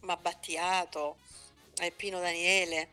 [0.00, 1.18] ma Battiato,
[1.80, 2.90] eh, Pino Daniele,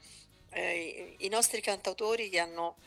[0.52, 2.78] eh, i nostri cantautori che hanno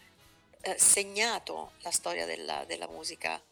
[0.60, 3.42] eh, segnato la storia della, della, musica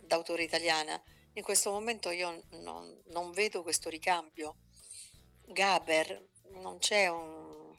[0.00, 1.00] d'autore italiana.
[1.34, 4.56] In questo momento io non, non vedo questo ricambio.
[5.46, 6.22] Gaber,
[6.54, 7.74] non c'è un,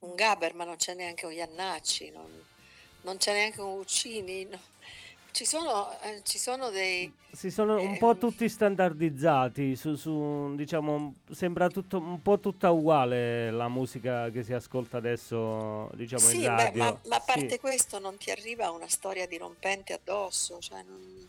[0.00, 2.10] un Gaber, ma non c'è neanche un Iannacci.
[2.10, 2.46] Non,
[3.02, 4.44] non c'è neanche un Uccini.
[4.44, 4.69] No.
[5.32, 7.12] Ci sono, eh, ci sono dei...
[7.32, 13.50] Si sono un po' tutti standardizzati, su, su, diciamo, sembra tutto, un po' tutta uguale
[13.50, 16.72] la musica che si ascolta adesso, diciamo, sì, in radio.
[16.72, 17.58] Beh, ma, ma, a parte sì.
[17.60, 21.28] questo non ti arriva una storia dirompente addosso, cioè non...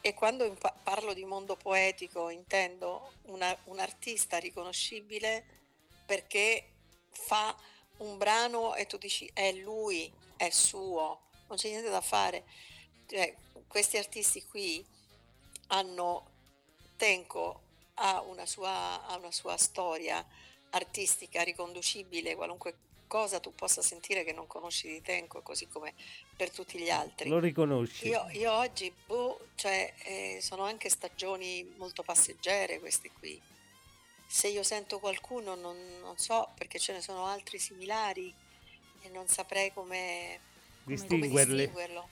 [0.00, 5.44] E quando parlo di mondo poetico intendo una, un artista riconoscibile
[6.04, 6.64] perché
[7.10, 7.54] fa
[7.98, 12.44] un brano e tu dici è lui, è suo, non c'è niente da fare.
[13.06, 13.34] Cioè,
[13.68, 14.84] questi artisti qui
[15.68, 16.26] hanno,
[16.96, 17.60] Tenco
[17.94, 20.24] ha una, sua, ha una sua storia
[20.70, 22.74] artistica riconducibile, qualunque
[23.06, 25.94] cosa tu possa sentire che non conosci di Tenco, così come
[26.36, 27.28] per tutti gli altri.
[27.28, 28.08] Lo riconosci?
[28.08, 33.40] Io, io oggi, boh, cioè, eh, sono anche stagioni molto passeggere queste qui.
[34.26, 38.34] Se io sento qualcuno non, non so perché ce ne sono altri similari
[39.02, 40.40] e non saprei come.
[40.84, 42.08] Come distinguerlo.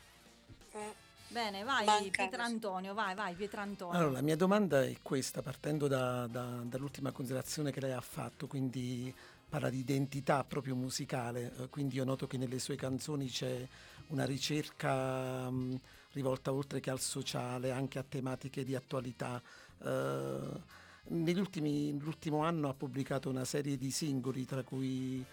[1.29, 2.11] Bene, vai Mancano.
[2.11, 3.99] Pietrantonio, vai, vai Pietrantonio.
[3.99, 8.47] Allora, la mia domanda è questa, partendo da, da, dall'ultima considerazione che lei ha fatto,
[8.47, 9.13] quindi
[9.49, 13.67] parla di identità proprio musicale, eh, quindi io noto che nelle sue canzoni c'è
[14.09, 15.81] una ricerca mh,
[16.13, 19.43] rivolta oltre che al sociale, anche a tematiche di attualità.
[19.79, 20.61] Uh,
[21.09, 25.25] nell'ultimo anno ha pubblicato una serie di singoli, tra cui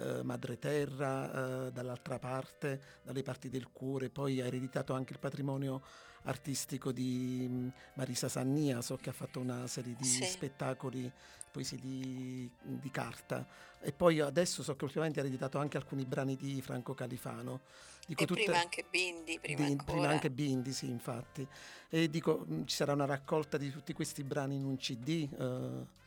[0.00, 5.18] eh, Madre Terra, eh, dall'altra parte, dalle parti del cuore, poi ha ereditato anche il
[5.18, 5.82] patrimonio
[6.22, 10.24] artistico di mm, Marisa Sannia, so che ha fatto una serie di sì.
[10.24, 11.10] spettacoli,
[11.50, 13.44] poesie di, di, carta
[13.80, 17.60] e poi adesso so che ultimamente ha ereditato anche alcuni brani di Franco Califano.
[18.06, 21.46] Dico e tutte, prima anche Bindi, prima, Bindi, prima anche Bindi, sì, infatti.
[21.88, 25.28] E dico, mm, ci sarà una raccolta di tutti questi brani in un CD.
[25.32, 25.98] Eh,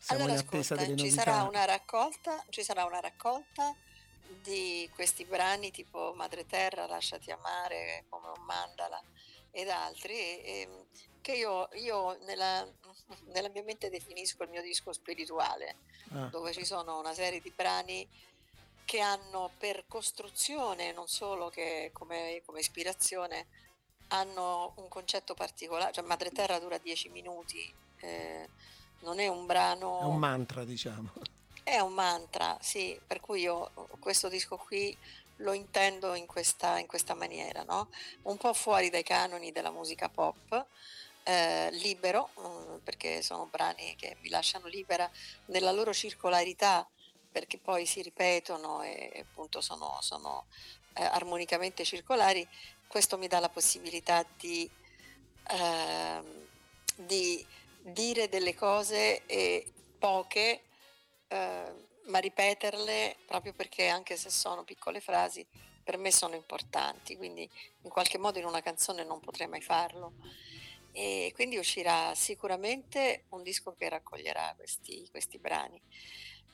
[0.00, 3.74] siamo allora, ascolta, ci sarà una raccolta, ci sarà una raccolta
[4.42, 9.02] di questi brani tipo Madre Terra, Lasciati amare come un mandala
[9.50, 10.68] ed altri, e,
[11.20, 12.66] che io, io nella,
[13.32, 15.76] nella, mia mente definisco il mio disco spirituale,
[16.12, 16.26] ah.
[16.26, 18.06] dove ci sono una serie di brani
[18.84, 23.46] che hanno per costruzione, non solo che come, come ispirazione,
[24.08, 27.70] hanno un concetto particolare, cioè Madre Terra dura dieci minuti,
[28.00, 28.48] eh,
[29.00, 30.00] non è un brano...
[30.00, 31.12] È un mantra, diciamo.
[31.62, 33.70] È un mantra, sì, per cui io
[34.00, 34.96] questo disco qui
[35.38, 37.88] lo intendo in questa, in questa maniera, no?
[38.22, 40.66] un po' fuori dai canoni della musica pop,
[41.24, 45.08] eh, libero, mm, perché sono brani che mi lasciano libera
[45.46, 46.88] nella loro circolarità,
[47.30, 50.46] perché poi si ripetono e appunto sono, sono
[50.94, 52.48] eh, armonicamente circolari,
[52.86, 54.68] questo mi dà la possibilità di,
[55.50, 56.22] eh,
[56.96, 57.46] di
[57.88, 60.62] dire delle cose e poche,
[61.28, 61.72] eh,
[62.04, 65.46] ma ripeterle proprio perché anche se sono piccole frasi,
[65.82, 67.48] per me sono importanti, quindi
[67.82, 70.12] in qualche modo in una canzone non potrei mai farlo.
[70.92, 75.80] E quindi uscirà sicuramente un disco che raccoglierà questi, questi brani.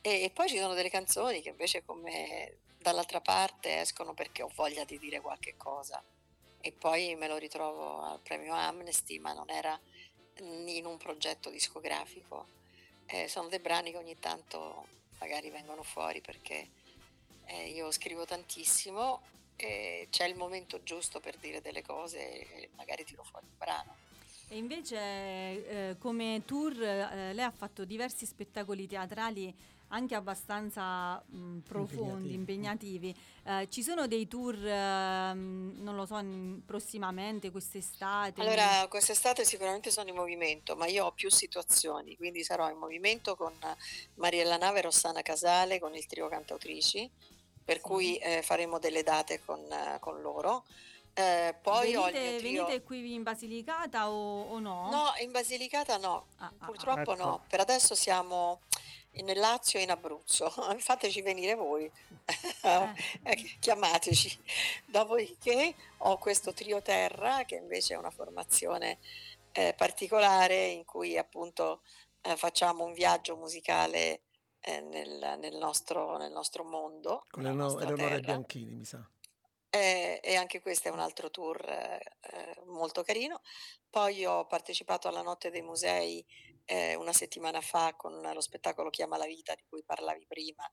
[0.00, 4.84] E poi ci sono delle canzoni che invece come dall'altra parte escono perché ho voglia
[4.84, 6.02] di dire qualche cosa
[6.60, 9.78] e poi me lo ritrovo al premio Amnesty, ma non era
[10.38, 12.46] in un progetto discografico.
[13.06, 14.86] Eh, sono dei brani che ogni tanto
[15.18, 16.68] magari vengono fuori perché
[17.46, 19.20] eh, io scrivo tantissimo
[19.56, 23.96] e c'è il momento giusto per dire delle cose e magari tiro fuori un brano.
[24.48, 29.54] E invece eh, come tour eh, lei ha fatto diversi spettacoli teatrali
[29.94, 33.06] anche abbastanza mh, profondi, impegnativi.
[33.08, 33.16] impegnativi.
[33.44, 36.20] Eh, ci sono dei tour, eh, non lo so,
[36.66, 38.40] prossimamente, quest'estate?
[38.40, 43.36] Allora, quest'estate sicuramente sono in movimento, ma io ho più situazioni, quindi sarò in movimento
[43.36, 43.52] con
[44.14, 47.08] Mariella Nave e Rossana Casale, con il trio cantautrici,
[47.64, 47.82] per sì.
[47.82, 49.62] cui eh, faremo delle date con,
[50.00, 50.64] con loro.
[51.16, 52.64] Eh, poi venite, trio...
[52.64, 54.90] venite, qui in Basilicata o, o, no?
[54.90, 57.24] No, in Basilicata no, ah, ah purtroppo ah, ecco.
[57.24, 57.44] no.
[57.48, 58.62] Per adesso siamo
[59.22, 60.50] nel Lazio e in Abruzzo.
[60.78, 62.92] Fateci venire voi, eh.
[63.22, 63.56] eh.
[63.58, 64.38] chiamateci.
[64.86, 68.98] Dopodiché ho questo trio terra che invece è una formazione
[69.52, 71.82] eh, particolare in cui appunto
[72.22, 74.22] eh, facciamo un viaggio musicale
[74.60, 77.24] eh, nel, nel, nostro, nel, nostro, mondo.
[77.30, 79.06] Con Eleonora Bianchini, mi sa.
[79.68, 83.40] Eh, e anche questo è un altro tour eh, molto carino.
[83.90, 86.24] Poi ho partecipato alla Notte dei Musei
[86.64, 90.70] eh, una settimana fa con lo spettacolo Chiama la vita di cui parlavi prima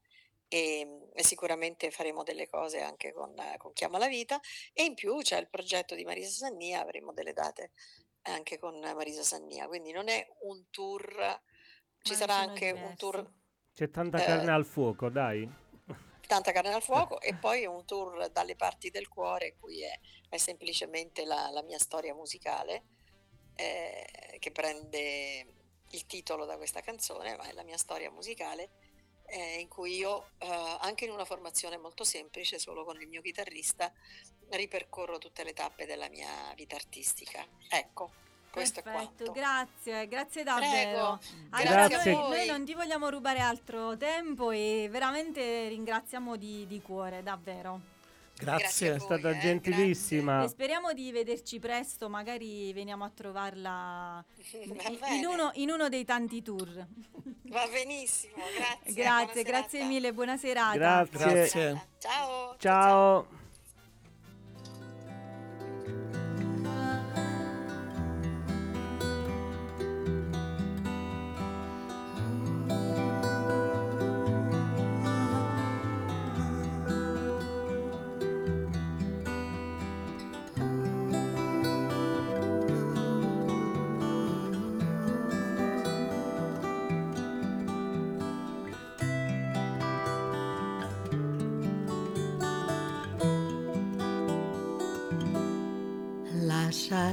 [0.48, 4.40] e, e sicuramente faremo delle cose anche con, con, Chiama la vita
[4.74, 7.72] e in più c'è il progetto di Marisa Sannia, avremo delle date
[8.24, 11.42] anche con Marisa Sannia, quindi non è un tour,
[12.02, 12.84] ci Ma sarà anche diversi.
[12.84, 13.34] un tour...
[13.74, 15.50] C'è tanta carne al fuoco, dai
[16.32, 20.38] tanta carne al fuoco e poi un tour dalle parti del cuore, qui è, è
[20.38, 22.84] semplicemente la, la, mia storia musicale
[23.56, 25.61] eh, che prende
[25.92, 28.70] il titolo da questa canzone, ma è la mia storia musicale
[29.32, 33.22] eh, in cui io, eh, anche in una formazione molto semplice, solo con il mio
[33.22, 33.92] chitarrista,
[34.50, 37.46] ripercorro tutte le tappe della mia vita artistica.
[37.70, 38.12] Ecco.
[38.52, 41.18] Questo Perfetto, grazie, grazie davvero.
[41.52, 42.12] Allora, grazie.
[42.12, 47.91] Noi, noi, non ti vogliamo rubare altro tempo e veramente ringraziamo di, di cuore, davvero.
[48.42, 50.44] Grazie, è stata eh, gentilissima.
[50.44, 54.24] E speriamo di vederci presto, magari veniamo a trovarla
[55.12, 56.88] in, uno, in uno, dei tanti tour.
[57.44, 58.94] Va benissimo, grazie.
[58.94, 60.76] grazie, grazie mille, buona serata.
[60.76, 61.18] Grazie.
[61.18, 61.88] grazie.
[62.00, 62.56] Ciao.
[62.58, 62.58] ciao.
[62.58, 63.40] ciao.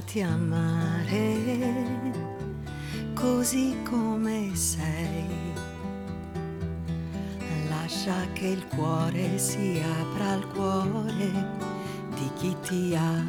[0.09, 1.37] Lasciati amare
[3.13, 5.27] così come sei.
[7.69, 11.31] Lascia che il cuore si apra al cuore
[12.15, 13.27] di chi ti ama.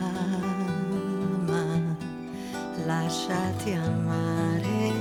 [2.86, 4.94] Lasciati amare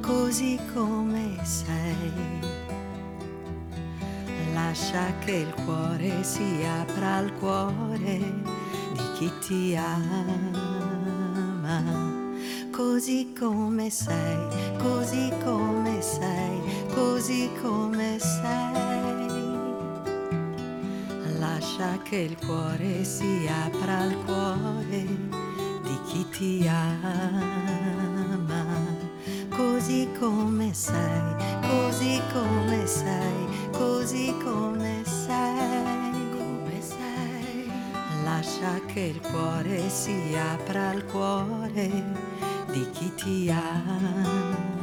[0.00, 2.40] così come sei.
[4.54, 8.59] Lascia che il cuore si apra al cuore
[9.20, 11.04] chi ti ama,
[12.70, 14.46] così come sei,
[14.78, 16.58] così come sei,
[16.94, 19.28] così come sei.
[21.38, 25.04] Lascia che il cuore si apra al cuore
[25.82, 27.66] di chi ti ama,
[29.50, 34.89] così come sei, così come sei, così come sei,
[38.60, 41.88] Lascia che il cuore si apra al cuore
[42.70, 44.79] di chi ti ama.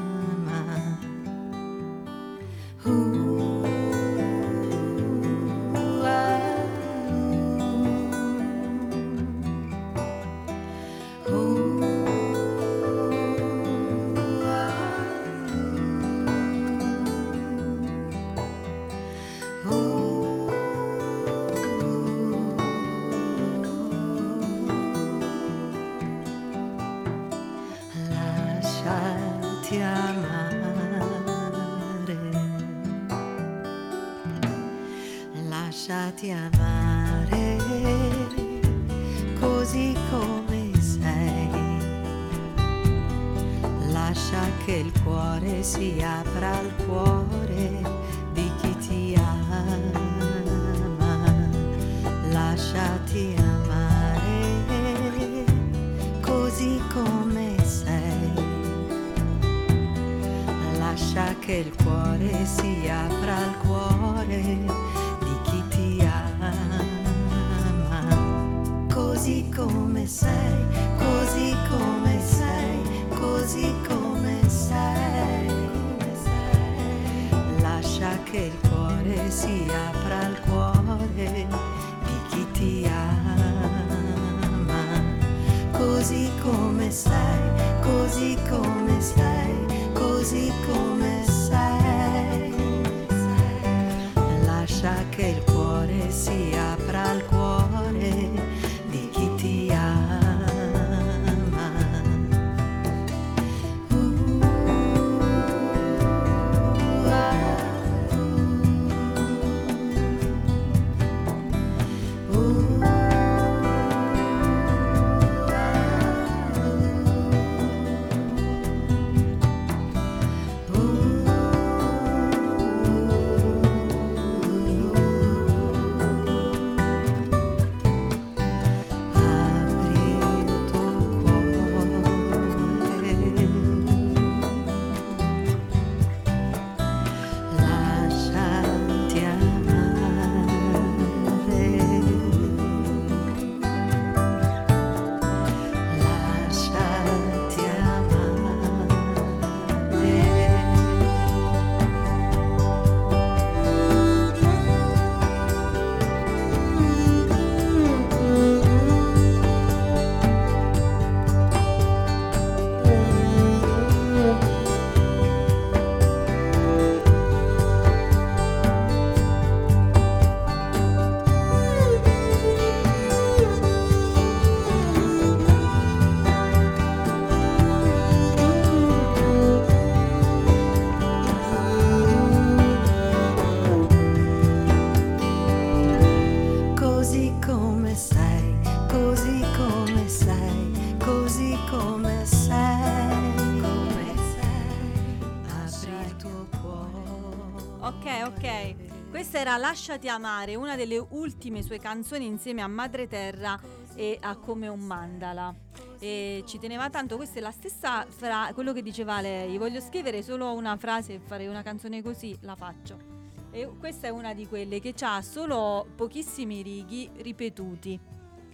[199.58, 203.60] Lasciati amare, una delle ultime sue canzoni insieme a Madre Terra
[203.95, 205.53] e a Come un mandala.
[205.99, 209.58] E ci teneva tanto, questa è la stessa fra quello che diceva lei.
[209.58, 213.16] Voglio scrivere solo una frase e fare una canzone così, la faccio.
[213.51, 217.99] E questa è una di quelle che ha solo pochissimi righi ripetuti.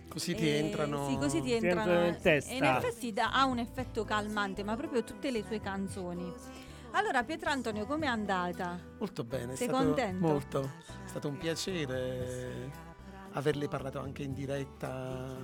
[0.07, 1.09] Così ti E- entrano.
[1.09, 1.79] Sì, così ti Ti entrano.
[1.81, 2.51] entrano in testa.
[2.51, 6.31] E in effetti dà- ha un effetto calmante, ma proprio tutte le sue canzoni.
[6.95, 8.79] Allora, Pietro Antonio, com'è andata?
[8.99, 10.27] Molto bene, è Sei contento?
[10.27, 10.71] molto.
[11.03, 12.71] È stato un piacere
[13.31, 14.89] averle parlato anche in diretta,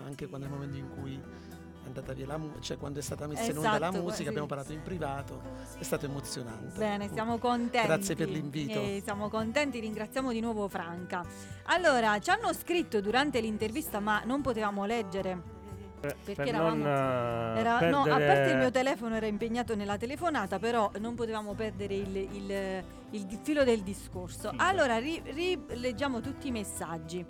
[0.06, 3.26] anche quando nel momento in cui è andata via la musica, cioè quando è stata
[3.26, 4.28] messa in onda la Esatto, musica, sì.
[4.28, 5.41] abbiamo parlato in privato,
[5.80, 6.78] è stato emozionante.
[6.78, 7.88] Bene, siamo contenti.
[7.88, 8.80] Grazie per l'invito.
[8.80, 11.26] Eh, siamo contenti, ringraziamo di nuovo Franca.
[11.64, 15.58] Allora, ci hanno scritto durante l'intervista, ma non potevamo leggere.
[16.00, 19.76] Per, Perché per eravamo- non eh, Era- no, a parte il mio telefono era impegnato
[19.76, 24.50] nella telefonata, però non potevamo perdere il, il- il filo del discorso.
[24.52, 24.56] Sì.
[24.60, 27.26] Allora, ri- rileggiamo tutti i messaggi.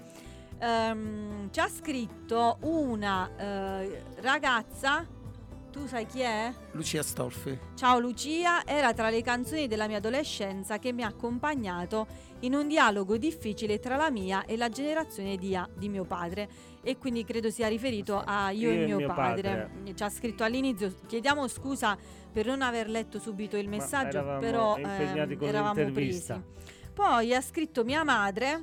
[0.61, 5.05] Ehm, ci ha scritto una eh, ragazza.
[5.71, 6.51] Tu tu sai chi è?
[6.71, 7.57] Lucia Stolfi.
[7.75, 12.07] Ciao Lucia, era tra le canzoni della mia adolescenza che mi ha accompagnato
[12.39, 16.49] in un dialogo difficile tra la mia e la generazione di, A- di mio padre
[16.89, 19.69] e quindi credo sia riferito a io, e mio, padre.
[19.93, 21.95] Ci ha scritto all'inizio, chiediamo scusa
[22.31, 26.41] per non aver letto subito il messaggio, eravamo però impegnati ehm, eravamo presi.
[26.93, 28.61] Poi ha scritto mia madre,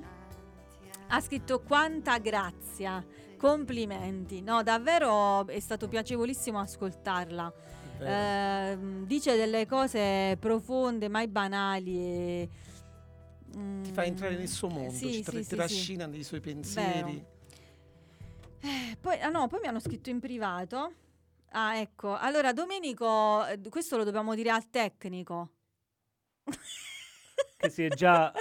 [1.06, 3.04] ha scritto quanta grazia,
[3.36, 7.52] complimenti, no davvero è stato piacevolissimo ascoltarla.
[7.98, 8.10] Vero.
[8.10, 11.96] Ehm, dice delle cose profonde, mai banali.
[11.96, 12.48] E,
[13.52, 16.24] Ti fa mm, entrare nel suo mondo, sì, ci tra- sì, ti sì, trascina nei
[16.24, 17.34] suoi pensieri.
[18.66, 20.92] Eh, poi, ah no, poi mi hanno scritto in privato.
[21.50, 22.16] Ah, ecco.
[22.16, 25.50] Allora, Domenico, eh, questo lo dobbiamo dire al tecnico.
[27.58, 28.32] Che si è già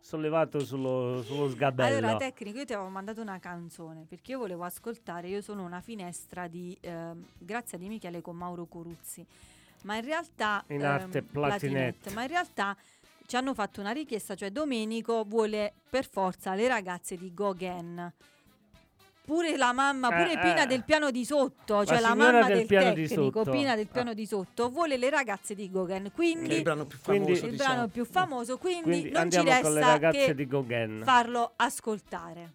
[0.00, 1.96] sollevato sullo, sullo sgabello.
[1.96, 5.28] Allora, tecnico, io ti avevo mandato una canzone perché io volevo ascoltare.
[5.28, 9.26] Io sono una finestra di ehm, Grazia di Michele con Mauro Coruzzi.
[9.82, 10.62] Ma in realtà.
[10.68, 12.10] In ehm, arte Platinette.
[12.12, 12.76] Ma in realtà
[13.26, 18.12] ci hanno fatto una richiesta, cioè Domenico vuole per forza le ragazze di Gauguin.
[19.26, 20.66] Pure la mamma, pure Eh, Pina eh.
[20.66, 22.66] del piano di sotto, cioè la signora mamma del del,
[23.08, 23.42] tecnico.
[23.42, 24.14] Pina del piano Ah.
[24.14, 26.12] di sotto, vuole le ragazze di Gauguin.
[26.14, 27.72] Quindi il brano più Quindi- famoso, il diciamo.
[27.74, 32.52] brano più famoso, quindi, Quindi non ci andiamo con le resta ragazze che farlo ascoltare.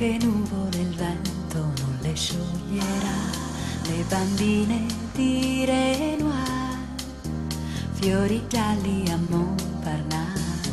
[0.00, 3.18] Bianche nuvole il vento non le scioglierà,
[3.82, 6.78] le bambine di Renoir,
[7.92, 10.70] fiori gialli a Montparnasse,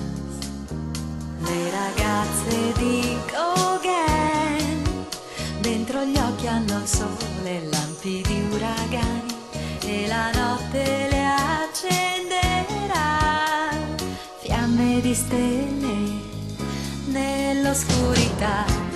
[1.39, 5.05] le ragazze di Gauguin,
[5.59, 9.35] dentro gli occhi hanno il sole, lampi di uragani
[9.81, 11.25] e la notte le
[11.65, 12.95] accenderà.
[14.39, 15.97] Fiamme di stelle
[17.07, 18.86] nell'oscurità.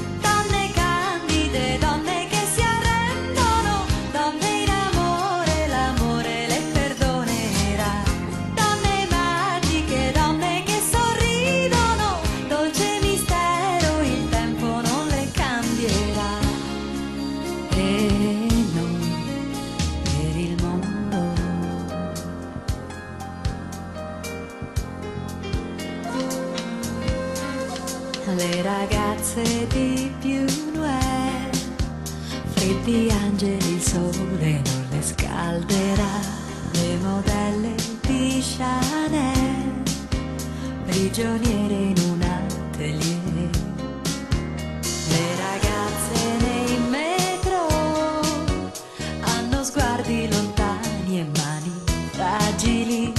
[32.71, 36.19] Freddi angeli il sole non le scalderà,
[36.71, 39.83] le modelle di Chanel,
[40.85, 43.49] prigioniere in un atelier,
[45.09, 47.67] le ragazze nei metro
[49.19, 51.73] hanno sguardi lontani e mani
[52.11, 53.13] fragili,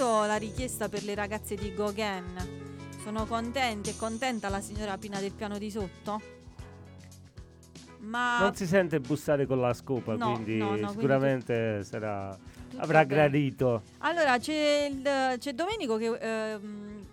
[0.00, 2.58] accontentato la richiesta per le ragazze di Gauguin.
[3.02, 6.20] Sono contenti, è contenta la signora Pina del piano di sotto?
[8.00, 12.36] Ma Non si sente bussare con la scopa, No, quindi no, no, quindi sicuramente sarà,
[12.70, 13.20] tutto avrà bene.
[13.20, 13.82] gradito.
[13.98, 17.06] Allora c'è, il- c'è Domenico che ehm,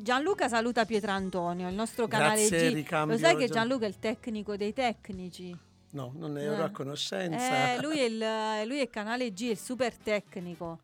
[0.00, 2.74] Gianluca saluta Pietrantonio, il nostro canale Grazie, G.
[2.74, 5.54] ricambio, Lo sai che Gian- Gianluca è il tecnico dei tecnici?
[5.90, 6.64] No, non ne ero Eh.
[6.64, 7.74] a conoscenza.
[7.74, 8.04] Eh, lui, è
[8.62, 10.80] il, lui è canale G, il super tecnico.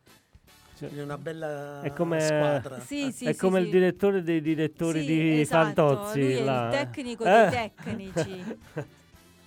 [0.87, 2.79] È una bella È come- squadra.
[2.79, 3.65] Sì, Eh, sì, è sì, come sì.
[3.65, 6.19] il direttore dei direttori Sì, di esatto, Fantozzi.
[6.19, 6.77] Lui è là, il eh.
[6.77, 7.29] tecnico Eh.
[7.49, 8.57] dei tecnici.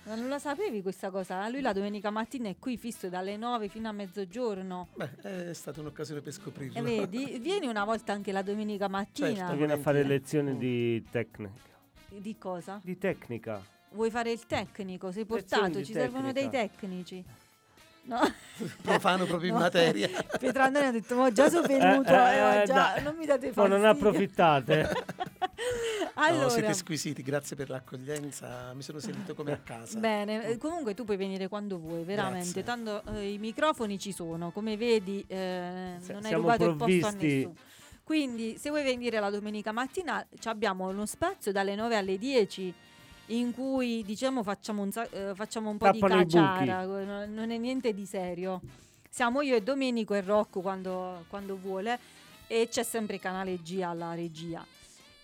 [0.07, 1.49] Ma non la sapevi questa cosa?
[1.49, 4.89] Lui la domenica mattina è qui fisso dalle 9 fino a mezzogiorno.
[4.93, 6.77] Beh, è stata un'occasione per scoprirlo.
[6.77, 9.33] E vedi, vieni una volta anche la domenica mattina.
[9.33, 9.55] Certo.
[9.55, 10.57] Viene a fare lezioni Mm.
[10.59, 11.73] di tecnica.
[12.09, 12.79] Di cosa?
[12.83, 13.59] Di tecnica.
[13.93, 15.11] Vuoi fare il tecnico?
[15.11, 16.67] Sei portato, ci servono dei tecnica.
[16.77, 17.23] tecnici.
[18.07, 18.19] No.
[18.81, 19.61] Profano proprio in No.
[19.61, 20.07] materia.
[20.39, 23.47] Pietro Andrea ha detto, ma già sono venuto, Eh, eh, eh, già, non mi date
[23.47, 23.77] No, fastidio.
[23.77, 24.89] non approfittate.
[26.15, 28.71] allora, No, siete squisiti, grazie per l'accoglienza.
[28.73, 29.97] Mi sono sentito come a casa.
[29.99, 32.61] Bene, eh, comunque tu puoi venire quando vuoi, veramente.
[32.61, 32.63] Grazie.
[32.63, 36.75] Tanto eh, i microfoni ci sono, come vedi, eh, S- non hai siamo rubato il
[36.75, 37.55] posto a nessuno.
[38.03, 42.71] Quindi, se vuoi venire la domenica mattina, ci abbiamo uno spazio dalle 9 alle 10
[43.27, 47.51] in cui diciamo facciamo un, eh, facciamo un po' Tappano di caciara, eh, non non
[47.51, 48.61] è niente di serio.
[49.09, 51.97] Siamo io e Domenico e Rocco quando, quando vuole
[52.47, 54.63] e c'è sempre canale G alla regia.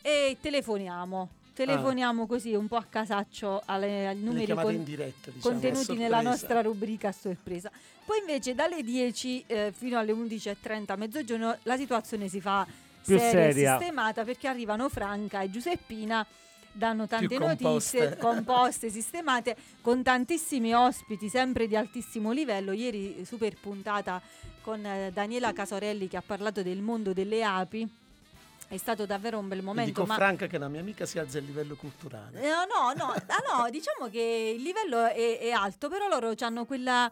[0.01, 5.53] E telefoniamo, telefoniamo così un po' a casaccio alle, ai numeri con- in diretta, diciamo,
[5.53, 7.69] contenuti nella nostra rubrica a sorpresa.
[8.05, 12.65] Poi invece dalle 10 eh, fino alle 11.30 a mezzogiorno la situazione si fa
[13.05, 13.77] Più seria e seria.
[13.77, 16.25] sistemata perché arrivano Franca e Giuseppina
[16.71, 18.17] danno tante notizie composte.
[18.19, 24.21] composte, sistemate con tantissimi ospiti sempre di altissimo livello ieri super puntata
[24.61, 27.89] con eh, Daniela Casorelli che ha parlato del mondo delle api
[28.71, 31.39] è stato davvero un bel momento con ma Franca che una mia amica si alza
[31.39, 32.41] il livello culturale.
[32.41, 36.63] eh, no, no, ah, no, diciamo che il livello è, è alto, però loro hanno
[36.63, 37.11] quella,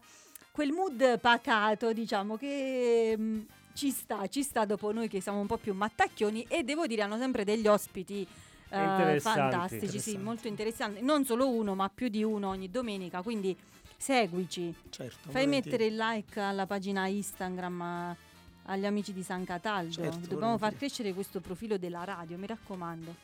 [0.51, 3.41] quel mood pacato, diciamo, che mm,
[3.73, 7.01] ci sta, ci sta dopo noi che siamo un po' più mattacchioni e devo dire
[7.01, 8.25] hanno sempre degli ospiti
[8.69, 13.57] eh, fantastici, sì, molto interessanti, non solo uno, ma più di uno ogni domenica, quindi
[13.97, 14.73] seguici.
[14.89, 15.49] Certo, Fai volentieri.
[15.71, 18.17] mettere il like alla pagina Instagram eh,
[18.65, 19.91] agli amici di San Cataldo.
[19.91, 20.77] Certo, Dobbiamo far volentieri.
[20.77, 23.15] crescere questo profilo della radio, mi raccomando.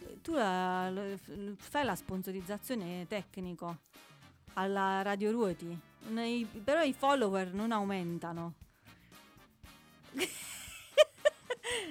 [0.00, 1.02] Eh, Tu la- la-
[1.56, 3.76] fai la sponsorizzazione tecnico
[4.54, 5.78] alla Radio Ruoti,
[6.08, 8.54] Nei- però i follower non aumentano.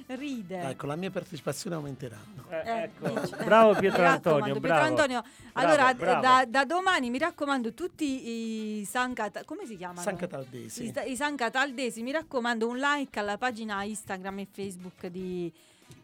[0.07, 0.69] Ride.
[0.71, 2.45] Ecco, la mia partecipazione aumenteranno.
[2.49, 3.05] Eh, Eh, ecco.
[3.39, 3.43] eh.
[3.45, 4.85] Bravo Pietro Antonio, Pietro bravo.
[4.85, 6.21] Antonio, Bravo, allora bravo.
[6.21, 10.01] Da, da domani mi raccomando tutti i San Cata- come si chiamano?
[10.01, 10.83] San Cataldesi.
[10.85, 15.51] I, i San Cataldesi, mi raccomando un like alla pagina Instagram e Facebook di...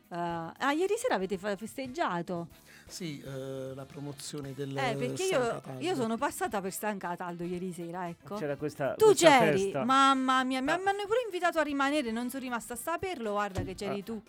[0.09, 2.47] eh, ah, ieri sera avete festeggiato?
[2.87, 7.43] Sì, eh, la promozione del Eh, perché San io, io sono passata per San Cataldo
[7.43, 8.35] ieri sera, ecco.
[8.35, 9.83] C'era questa, Tu questa c'eri, festa.
[9.83, 10.77] mamma mia, mi Ah.
[10.77, 14.03] mi hanno pure invitato a rimanere, non sono rimasta a saperlo, guarda che c'eri Ah.
[14.03, 14.21] tu.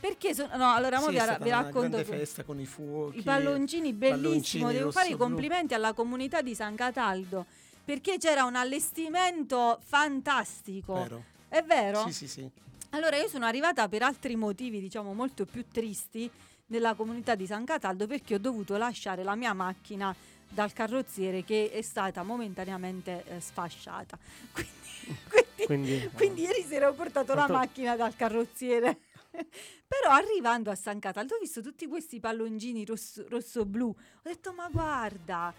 [0.00, 0.56] Perché sono...
[0.56, 1.96] No, allora mo Sì, vi, ra- vi una racconto...
[1.98, 3.18] que- festa con i fuochi.
[3.20, 7.46] I palloncini bellissimo, devo fare i complimenti alla comunità di San Cataldo
[7.84, 10.94] perché c'era un allestimento fantastico.
[10.94, 11.24] Vero.
[11.48, 12.02] È vero?
[12.06, 12.50] Sì, sì, sì.
[12.94, 16.30] Allora io sono arrivata per altri motivi, diciamo molto più tristi
[16.66, 20.14] nella comunità di San Cataldo perché ho dovuto lasciare la mia macchina
[20.48, 24.16] dal carrozziere che è stata momentaneamente eh, sfasciata.
[24.54, 28.98] Quindi, quindi- Quindi, quindi ieri sera ho portato la macchina dal carrozziere.
[29.34, 33.88] Però arrivando a San Cataldo ho visto tutti questi palloncini rosso- rosso-blu.
[33.88, 35.52] Ho detto ma guarda,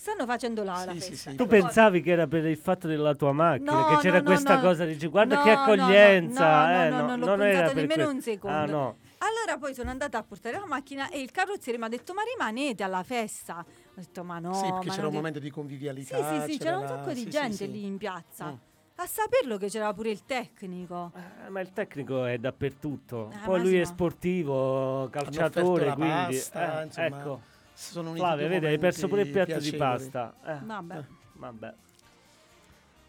[0.00, 1.30] stanno facendo la, la Sì, sì, festa.
[1.30, 1.36] sì.
[1.36, 4.30] tu pensavi che era per il fatto della tua macchina, No, che c'era no, no,
[4.30, 4.60] questa no.
[4.62, 6.66] cosa, dici guarda No, che no, no, accoglienza.
[6.66, 8.56] no, eh, no, no, non l'ho non era pensato per nemmeno que- un secondo.
[8.56, 11.88] Ah no, Allora poi sono andata a portare la macchina e il carrozziere mi ha
[11.88, 13.58] detto ma rimanete alla festa.
[13.58, 14.54] Ho detto ma no.
[14.54, 16.44] sì, perché ma c'era un che-" momento di Sì, convivialità.
[16.46, 17.70] sì, sì, c'era un la- sacco di sì, sì, gente sì.
[17.70, 18.46] lì in piazza.
[18.46, 18.54] Mm.
[18.96, 21.12] A saperlo che c'era pure il tecnico.
[21.14, 23.30] Eh, ma il tecnico è dappertutto.
[23.32, 23.94] Eh, Poi lui è Massimo.
[23.96, 27.40] sportivo, calciatore, la quindi pasta, eh, insomma, ecco.
[27.80, 29.78] Sono uniti Flavia, due vedi, hai perso pure il piatto di piacevoli.
[30.10, 30.34] pasta.
[30.44, 30.96] Eh, Vabbè.
[30.98, 31.74] eh, vabbè.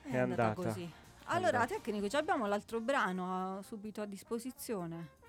[0.04, 0.54] È, È andata, andata.
[0.54, 0.90] così.
[1.26, 1.76] Allora, andata.
[1.76, 5.20] tecnico, ci abbiamo l'altro brano eh, subito a disposizione.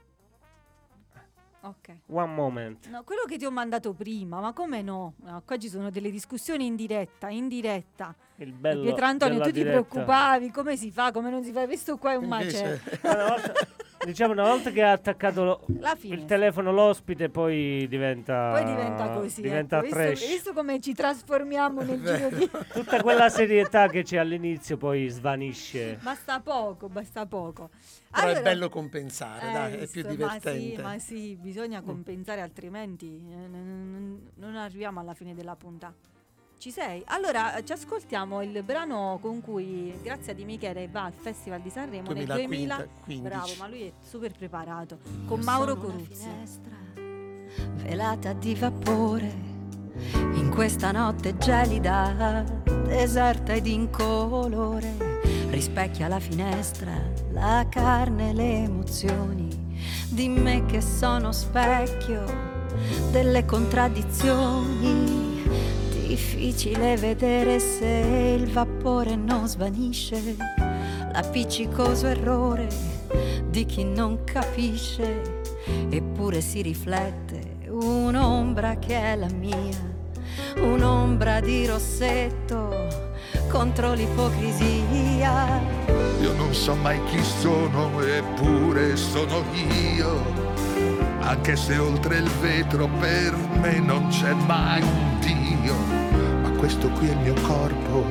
[1.65, 1.97] Ok.
[2.07, 2.89] One moment.
[2.89, 5.15] No, quello che ti ho mandato prima, ma come no?
[5.19, 8.15] No, qua ci sono delle discussioni in diretta, in diretta.
[8.37, 9.83] Il bello Pietro Antonio, della tu ti diretta.
[9.83, 11.65] preoccupavi, come si fa, come non si fa?
[11.67, 13.35] Questo qua è un Invece- macello.
[14.05, 18.51] Diciamo una volta che ha attaccato lo- La il telefono l'ospite, poi diventa.
[18.51, 19.41] Poi diventa così.
[19.43, 19.89] Diventa ecco.
[19.91, 20.11] trash.
[20.21, 22.51] Visto, visto come ci trasformiamo nel giro di...
[22.73, 25.99] Tutta quella serietà che c'è all'inizio poi svanisce.
[26.03, 27.71] Basta poco, basta poco.
[28.11, 30.59] Però Allora- è bello compensare, Eh, dai, è più Ma divertente.
[30.77, 36.11] sì, ma sì, bisogna compensare altrimenti eh, non arriviamo alla fine della puntata.
[36.63, 37.03] Ci sei?
[37.07, 41.71] Allora, eh, ci ascoltiamo il brano con cui Grazia di Michele va al Festival di
[41.71, 42.77] Sanremo nel 2000.
[42.77, 43.21] 2015.
[43.21, 45.01] Bravo, ma lui è super preparato.
[45.27, 46.23] Con Mauro Sono una Coruzzi.
[46.23, 46.71] finestra
[47.83, 49.33] velata di vapore
[50.35, 52.45] in questa notte gelida,
[52.85, 55.19] deserta ed incolore.
[55.51, 56.93] Rispecchia la finestra,
[57.33, 59.49] la carne e le emozioni
[60.11, 62.23] di me che sono specchio
[63.11, 65.23] delle contraddizioni.
[66.13, 70.37] Difficile vedere se il vapore non svanisce,
[71.11, 72.69] l'appiccicoso errore
[73.49, 75.41] di chi non capisce,
[75.89, 79.57] eppure si riflette un'ombra che è la mia,
[80.57, 82.69] un'ombra di rossetto
[83.49, 85.63] contro l'ipocrisia.
[86.21, 89.43] Io non so mai chi sono, eppure sono
[89.97, 90.23] io.
[91.21, 95.52] Anche se oltre il vetro per me non c'è mai un Dio.
[96.63, 98.05] Questo qui è il mio corpo,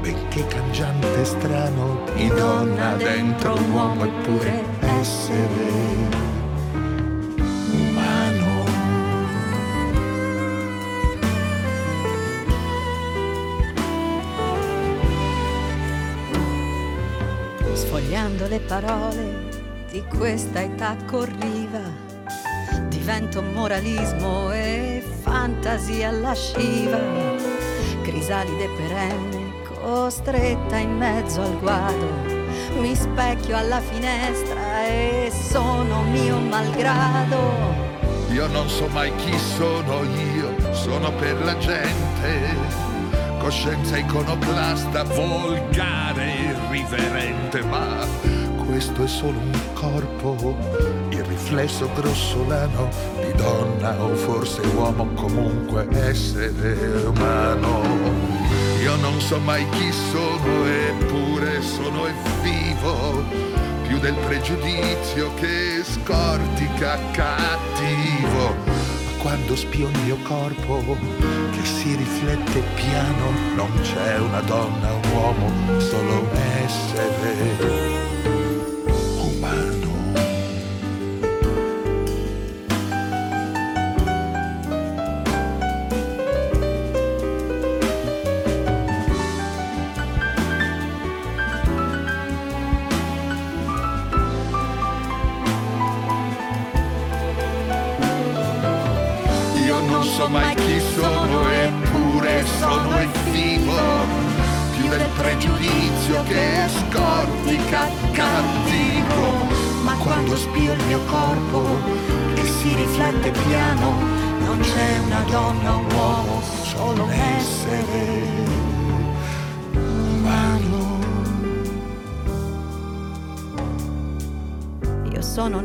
[0.00, 5.70] benché cangiante e strano, di donna dentro un uomo eppure essere
[7.70, 8.64] umano.
[17.72, 19.48] Sfogliando le parole
[19.92, 21.82] di questa età corriva,
[22.88, 27.49] divento moralismo e fantasia lasciva,
[28.02, 32.38] crisalide perenne, costretta in mezzo al guado.
[32.78, 37.88] Mi specchio alla finestra e sono mio malgrado.
[38.30, 42.88] Io non so mai chi sono io, sono per la gente.
[43.38, 48.06] Coscienza iconoclasta, volgare, irriverente, ma
[48.56, 50.56] questo è solo un corpo,
[51.50, 57.82] riflesso grossolano di donna o forse uomo, comunque essere umano.
[58.80, 63.24] Io non so mai chi sono, eppure sono e vivo
[63.82, 68.54] più del pregiudizio che scortica cattivo.
[68.64, 70.96] Ma quando spio il mio corpo
[71.50, 76.28] che si riflette piano, non c'è una donna, un uomo, solo un
[76.62, 78.09] essere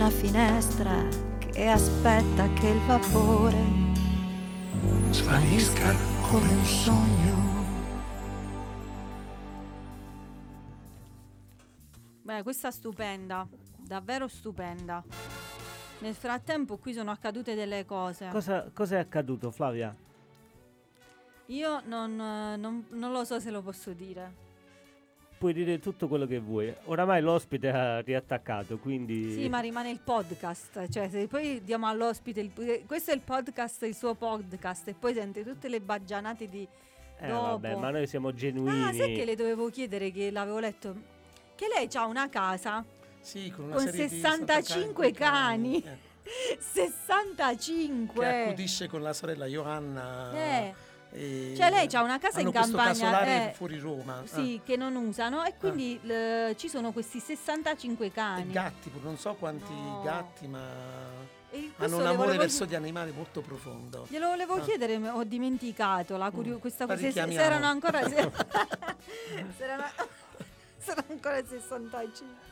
[0.06, 1.08] una finestra
[1.40, 3.58] che aspetta che il vapore
[5.10, 5.96] Svanisca
[6.30, 7.64] come un sogno.
[12.22, 13.48] Beh, questa è stupenda,
[13.80, 15.04] davvero stupenda.
[16.00, 18.28] Nel frattempo qui sono accadute delle cose.
[18.28, 19.96] Cosa, cosa è accaduto, Flavia?
[21.48, 24.45] Io non, eh, non- non lo so se lo posso dire.
[25.46, 26.74] Puoi dire tutto quello che vuoi.
[26.86, 29.32] Oramai l'ospite ha riattaccato, quindi.
[29.32, 30.90] Sì, ma rimane il podcast.
[30.90, 35.14] Cioè, se poi diamo all'ospite il, questo è il podcast, il suo podcast, e poi
[35.14, 36.68] sente tutte le baggianate di.
[37.20, 37.42] Eh, dopo.
[37.60, 38.86] vabbè, ma noi siamo genuini.
[38.86, 40.96] Ah, sai che le dovevo chiedere che l'avevo letto?
[41.54, 42.84] Che lei ha una casa
[43.20, 45.84] Sì, con, una con serie di 65 cani.
[45.84, 48.20] eh, 65.
[48.20, 50.32] che accudisce con la sorella Johanna.
[50.34, 50.74] Eh.
[51.12, 54.24] Cioè lei ha una casa in campagna eh, fuori Roma.
[54.26, 58.10] Sì, che non usano e quindi l- ci sono questi 65 Ah.
[58.10, 58.52] E cani.
[58.52, 60.02] gatti, non so quanti No.
[60.04, 60.60] gatti, ma
[61.78, 64.06] hanno un amore verso gli animali molto profondo.
[64.10, 64.60] Glielo volevo Ah.
[64.62, 67.10] chiedere, ma ho dimenticato la curio- questa La cosa.
[67.10, 68.02] Se, se erano ancora.
[68.10, 68.10] Se,
[69.58, 69.84] se erano,
[70.78, 72.44] se erano ancora 65.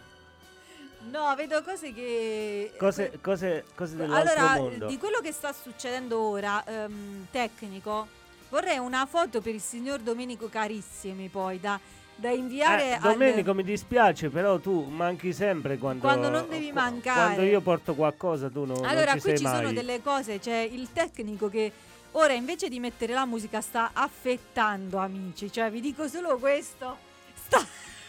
[1.12, 2.72] No, vedo cose che.
[2.80, 4.88] Cose, cose, cose dell'altro allora, mondo.
[4.88, 8.08] di quello che sta succedendo ora, ehm, tecnico,
[8.54, 11.80] vorrei una foto per il signor Domenico Carissimi poi da
[12.16, 16.70] da inviare Eh, al- Domenico, mi dispiace, però tu manchi sempre quando, Quando non devi
[16.72, 17.20] qua- mancare.
[17.34, 19.56] Quando io porto qualcosa, tu no- non Allora, ci qui ci mai.
[19.56, 21.72] sono delle cose, c'è il tecnico che
[22.12, 26.98] ora invece di mettere la musica sta affettando amici, cioè vi dico solo questo.
[27.34, 27.58] Sta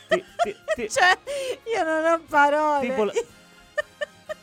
[0.09, 1.19] Ti- ti- ti- cioè,
[1.75, 2.87] io non ho parole.
[2.87, 3.13] tipo la-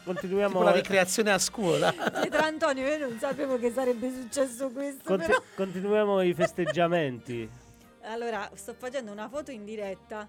[0.03, 1.91] Continuiamo Tipo la ricreazione a scuola.
[1.93, 7.49] Pietro Antonio, io non sapevo che sarebbe successo questo, conti- però continuiamo i festeggiamenti.
[8.03, 10.27] Allora, sto facendo una foto in diretta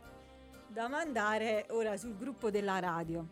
[0.66, 3.24] da mandare ora sul gruppo della radio.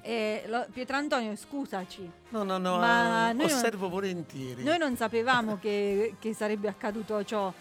[0.00, 4.62] E lo- Pietro Antonio, scusaci, No, no, no, Ma eh, noi non- osservo volentieri.
[4.62, 7.52] noi non sapevamo che, che sarebbe accaduto ciò,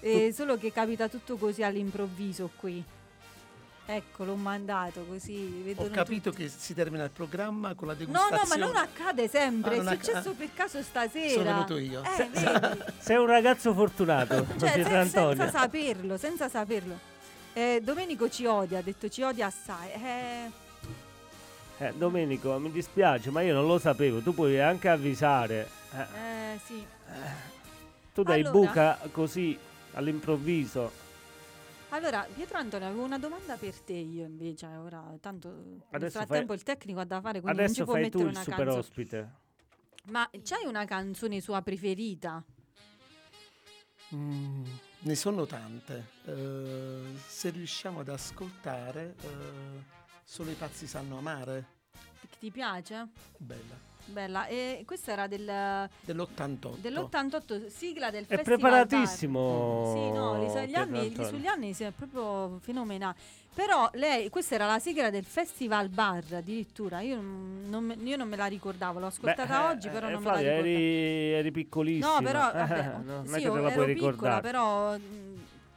[0.00, 2.84] e solo che capita tutto così all'improvviso qui.
[3.88, 5.72] Ecco, l'ho mandato così.
[5.76, 6.42] Ho capito tutti.
[6.42, 8.60] che si termina il programma con la No, no, degustazione.
[8.60, 9.74] ma non accade sempre.
[9.74, 10.34] Ah, non è acc- successo ah.
[10.34, 11.28] per caso stasera.
[11.30, 12.02] Sono venuto io.
[12.02, 12.82] Eh, vedi?
[12.98, 16.98] Sei un ragazzo fortunato, Cioè, se- senza saperlo, senza saperlo.
[17.52, 19.90] Eh, Domenico ci odia, ha detto ci odia assai.
[19.92, 20.50] Eh,
[21.78, 24.20] Eh, Domenico, mi dispiace, ma io non lo sapevo.
[24.20, 25.68] Tu puoi anche avvisare.
[25.92, 26.00] Eh,
[26.54, 26.84] eh, sì.
[28.14, 28.50] tu dai Allora.
[28.58, 29.56] buca così
[29.92, 31.04] all'improvviso.
[31.90, 34.66] Allora, Pietro Antonio, avevo una domanda per te io invece.
[34.66, 37.84] Ora, tanto nel Adesso frattempo fai- il tecnico ha da fare, quindi non ci Adesso
[37.84, 38.80] può fai mettere tu il una super canzone.
[38.80, 39.30] ospite.
[40.08, 42.42] Ma c'hai una canzone sua preferita?
[44.14, 44.64] Mm,
[45.00, 46.06] ne sono tante.
[46.24, 49.82] Eh, se riusciamo ad ascoltare, eh,
[50.24, 51.74] solo i pazzi sanno amare.
[52.20, 53.08] Che ti piace?
[53.38, 53.94] Bella.
[54.06, 54.46] Bella.
[54.46, 56.76] E questa era del, Dell'88.
[56.76, 59.82] dell'88, sigla del È Festival preparatissimo.
[59.82, 59.92] Bar.
[59.92, 63.16] Sì, no, gli, anni, gli- sugli anni si è proprio fenomenale.
[63.52, 67.00] Però lei, questa era la sigla del Festival Bar addirittura.
[67.00, 70.20] Io non, io non me la ricordavo, l'ho Beh, ascoltata eh, oggi, però eh, non
[70.20, 70.76] Flavia, me la ricordavo.
[70.76, 72.14] eri, eri piccolissima.
[72.14, 74.40] No, però vabbè, no, non sì, è che io te la ero puoi piccola, ricordare.
[74.42, 75.00] però mh,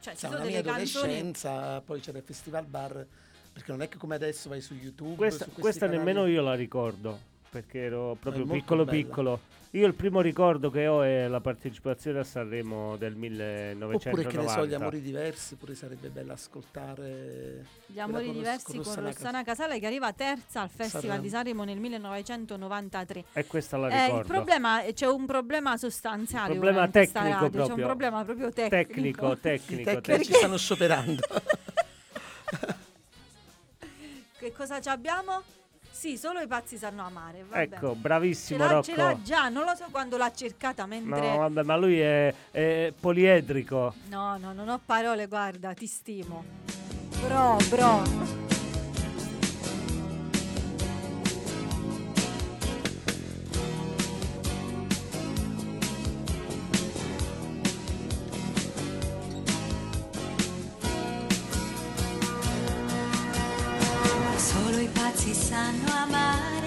[0.00, 3.06] cioè, ci sono delle canzoni adolescenza, poi c'era il festival bar,
[3.52, 5.16] perché non è che come adesso vai su YouTube.
[5.16, 7.18] Questa, su questa nemmeno io la ricordo,
[7.50, 8.96] perché ero proprio piccolo bella.
[8.96, 9.40] piccolo.
[9.74, 14.08] Io il primo ricordo che ho è la partecipazione a Sanremo del 1990.
[14.08, 17.66] Oppure che ne so, gli amori diversi, pure sarebbe bello ascoltare.
[17.86, 21.22] Gli amori diversi con Rossana Rossana Casale che arriva terza al Festival Sanremo.
[21.22, 23.24] di Sanremo nel 1993.
[23.32, 24.26] E questa la Eh, il ricordo.
[24.32, 27.86] problema c'è un problema sostanziale Problema in questa tecnico radio, c'è un proprio.
[27.86, 28.76] problema proprio tecnico.
[28.76, 30.36] tecnico, I tecnico, tecnici tecnico.
[30.38, 31.22] stanno scioperando.
[34.38, 35.42] Che cosa ci abbiamo?
[36.00, 37.44] Sì, solo i pazzi sanno amare.
[37.46, 37.60] Vabbè.
[37.60, 38.82] Ecco, Ce bravissimo l'ha, Rocco.
[38.84, 41.20] ce l'ha già, non lo so quando l'ha cercata mentre...
[41.20, 43.92] No, vabbè, ma lui è, è poliedrico.
[44.08, 46.42] No, no, non ho parole, guarda, ti stimo.
[47.22, 48.59] Bro, bro.
[65.12, 66.59] Solo i pazzi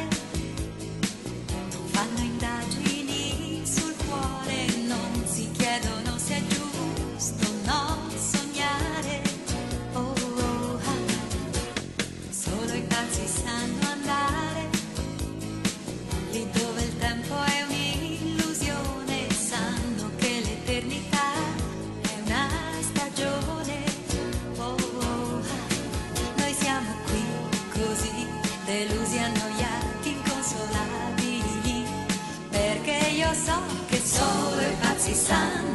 [35.12, 35.73] solo i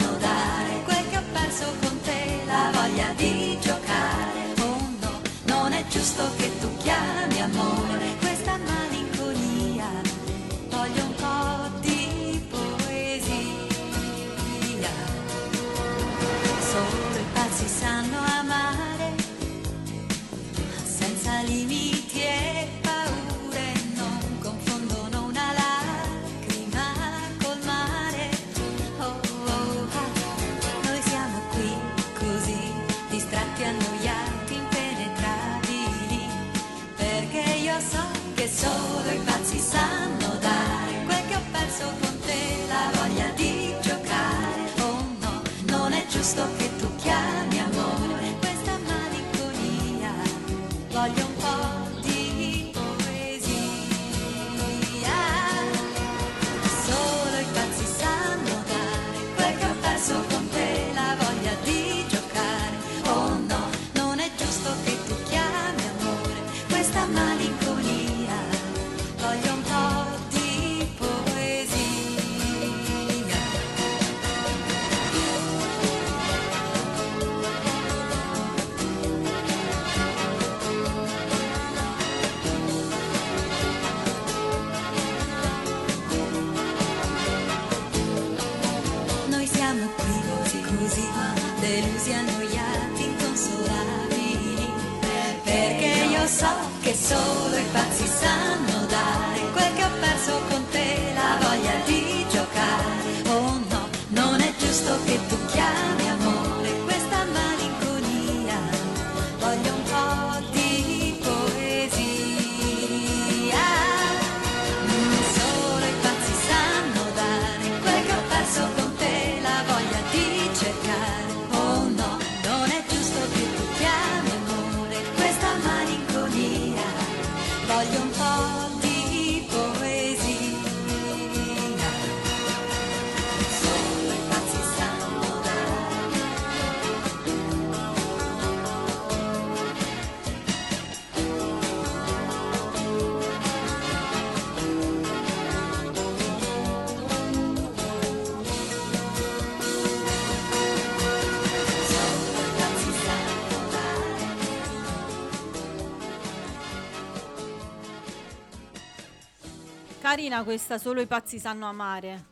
[160.08, 162.24] Carina questa, solo i pazzi sanno amare.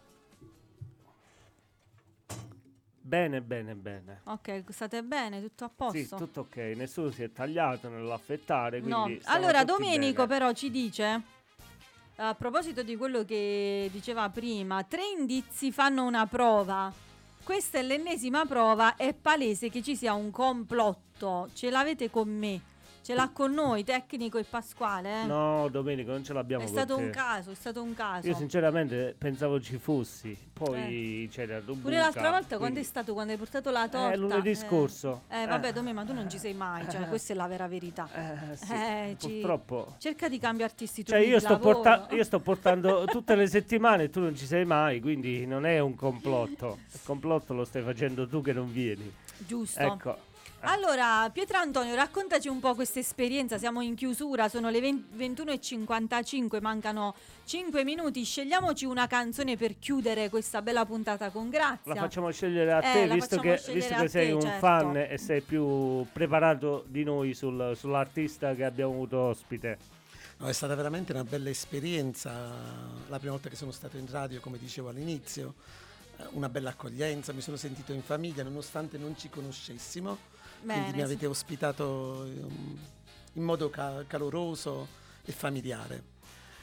[2.98, 4.20] Bene, bene, bene.
[4.24, 5.98] Ok, state bene, tutto a posto?
[5.98, 9.14] Sì, tutto ok, nessuno si è tagliato nell'affettare, No.
[9.24, 10.38] Allora, Domenico bene.
[10.38, 11.22] però ci dice,
[12.16, 16.90] a proposito di quello che diceva prima, tre indizi fanno una prova.
[17.44, 21.50] Questa è l'ennesima prova, è palese che ci sia un complotto.
[21.52, 22.74] Ce l'avete con me?
[23.06, 25.22] Ce l'ha con noi, Tecnico e Pasquale?
[25.22, 25.26] eh?
[25.26, 27.02] No, Domenico, non ce l'abbiamo È con stato te.
[27.04, 28.26] un caso, è stato un caso.
[28.26, 31.78] Io sinceramente pensavo ci fossi, poi c'era Rubuca.
[31.78, 31.82] Eh.
[31.82, 34.10] Pure l'altra volta quando quindi- è stato quando hai portato la torta?
[34.12, 35.22] Eh, lunedì scorso.
[35.28, 38.08] Eh, vabbè, Dome, ma tu non ci sei mai, cioè, questa è la vera verità.
[38.12, 39.94] Eh, sì, Eh, ci- purtroppo.
[39.98, 44.10] Cerca di cambiarti sti Cioè, io sto, porta- io sto portando tutte le settimane e
[44.10, 46.78] tu non ci sei mai, quindi non è un complotto.
[46.92, 49.08] Il complotto lo stai facendo tu che non vieni.
[49.38, 49.78] Giusto.
[49.78, 50.25] Ecco.
[50.60, 53.56] Allora, Pietro Antonio, raccontaci un po' questa esperienza.
[53.56, 57.14] Siamo in chiusura, sono le 20 21.55, mancano
[57.44, 58.24] 5 minuti.
[58.24, 61.94] Scegliamoci una canzone per chiudere questa bella puntata con Grazia.
[61.94, 64.40] La facciamo scegliere a Eh, te, la visto che, scegliere visto che sei te, un
[64.40, 64.58] certo.
[64.58, 69.78] fan e sei più preparato di noi sul- sull'artista che abbiamo avuto ospite.
[70.38, 72.32] No, è stata veramente una bella esperienza,
[73.08, 75.54] la prima volta che sono stato in radio, come dicevo all'inizio,
[76.18, 80.34] eh, una bella accoglienza, mi sono sentito in famiglia nonostante non ci conoscessimo,
[80.66, 82.78] Bene, quindi mi avete ospitato ehm,
[83.34, 84.88] in modo ca- caloroso
[85.24, 86.02] e familiare.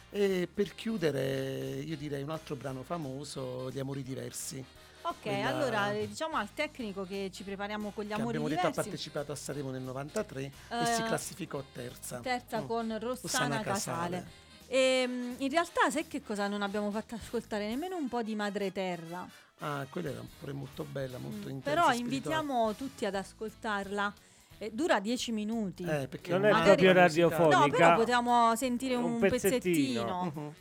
[0.09, 4.63] E per chiudere io direi un altro brano famoso, Gli amori diversi,
[5.05, 8.67] Ok, quella- allora diciamo al tecnico che ci prepariamo con gli che amori abbiamo detto
[8.67, 8.89] ha diversi.
[8.89, 10.51] partecipato a Sanremo nel 93 e
[10.85, 12.19] si Eh, classificò terza.
[12.19, 12.67] Terza Mm.
[12.67, 14.17] con Rossana, Rossana Casale.
[14.17, 14.41] Casale.
[14.67, 17.67] E, mm, in realtà sai che cosa non abbiamo fatto ascoltare?
[17.67, 19.27] Nemmeno un po' di Madre Terra.
[19.65, 21.69] Ah, quella era pure molto bella, molto Mm, intensa.
[21.69, 21.97] Però spirituale.
[21.97, 24.13] invitiamo tutti ad ascoltarla.
[24.57, 25.83] Eh, dura 10 minuti.
[25.83, 27.57] Eh, perché Non è proprio radiofonica.
[27.59, 29.61] No, però potevamo sentire un, Un pezzettino.
[29.61, 30.31] pezzettino.
[30.35, 30.53] Mhm.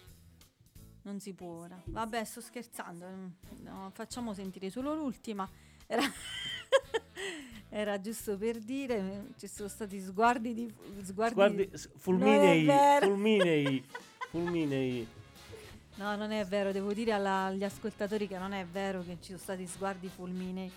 [1.02, 1.80] Non si può ora.
[1.84, 3.06] Vabbè, sto scherzando.
[3.62, 5.48] no, facciamo sentire solo l'ultima.
[5.88, 6.02] Era,
[7.68, 10.72] Era giusto per dire, ci sono stati sguardi di...
[11.02, 12.66] Sguardi Guardi, s- Non è fulminei,
[13.00, 13.84] fulminei,
[14.30, 15.06] fulminei.
[15.96, 19.26] No, non è vero, devo dire alla- agli ascoltatori che non è vero che ci
[19.28, 20.70] sono stati sguardi fulminei.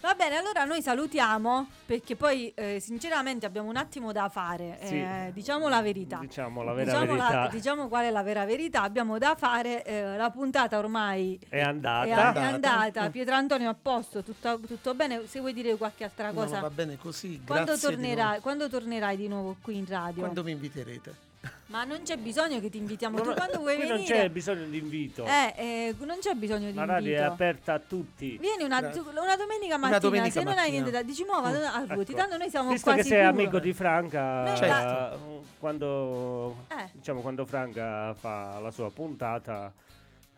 [0.00, 4.96] Va bene, allora noi salutiamo perché poi eh, sinceramente abbiamo un attimo da fare, Sì.
[4.96, 6.18] eh, diciamo la verità.
[6.18, 7.48] Diciamo la vera diciamo, la- verità.
[7.54, 12.04] diciamo qual è la vera verità, abbiamo da fare, eh, la puntata ormai È andata.
[12.04, 12.80] è, a- è andata.
[12.80, 13.10] andata.
[13.10, 16.70] Pietro Antonio a posto, tutto, tutto bene, se vuoi dire qualche altra No, cosa, va
[16.70, 17.40] bene così.
[17.46, 18.40] quando, grazie di tornerai, nuovo.
[18.40, 20.22] quando tornerai di nuovo qui in radio?
[20.22, 21.30] Quando mi inviterete.
[21.66, 23.96] Ma non c'è bisogno che ti invitiamo, No, tu quando vuoi venire...
[23.96, 25.24] non c'è bisogno di invito.
[25.24, 27.32] Eh, eh, non c'è bisogno di la radio è invito.
[27.32, 28.36] aperta a tutti.
[28.38, 30.70] Vieni una, una domenica Una mattina, domenica se non hai mattina.
[30.70, 32.20] niente da dici muova a Ruti, Ecco.
[32.20, 33.28] tanto noi siamo Visto qua che sei sicuro.
[33.42, 35.14] amico di Franca, Certo.
[35.14, 36.90] eh, quando, Eh.
[36.92, 39.72] diciamo, quando Franca fa la sua puntata,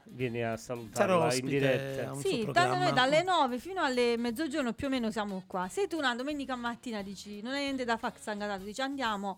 [0.04, 2.08] vieni a Sarò salutarla in diretta.
[2.08, 5.66] a un Sì, tanto noi dalle 9 fino alle mezzogiorno più o meno siamo qua.
[5.68, 9.36] Se tu una domenica mattina dici non hai niente da fare, Sangatato, dici andiamo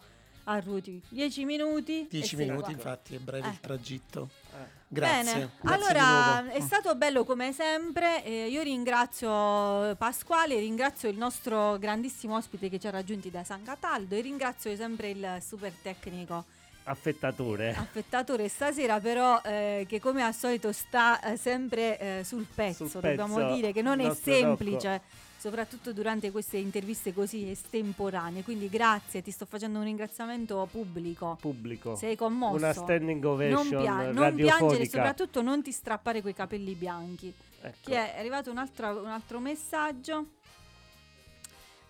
[0.48, 2.02] a Ruti, 10 minuti.
[2.02, 3.50] e 10 sei minuti, infatti, è breve Eh.
[3.50, 4.28] il tragitto.
[4.52, 4.74] Eh.
[4.88, 5.32] Grazie.
[5.34, 8.24] Bene, grazie allora è stato bello come sempre.
[8.24, 13.62] eh, io ringrazio Pasquale, ringrazio il nostro grandissimo ospite che ci ha raggiunti da San
[13.64, 16.44] Cataldo e ringrazio sempre il super tecnico
[16.84, 17.74] Affettatore.
[17.74, 22.86] affettatore stasera, però eh, che come al solito sta eh, sempre eh, sul pezzo.
[22.86, 25.02] Sul Dobbiamo pezzo, dire che non è semplice.
[25.46, 28.42] Soprattutto durante queste interviste così estemporanee.
[28.42, 31.38] Quindi grazie, ti sto facendo un ringraziamento pubblico.
[31.40, 31.94] Pubblico.
[31.94, 32.56] Sei commosso.
[32.56, 37.32] Una standing non, ovation pia- non piangere soprattutto non ti strappare quei capelli bianchi.
[37.60, 37.76] Ecco.
[37.80, 38.16] Chi è?
[38.18, 40.26] Arrivato un altro, un altro messaggio.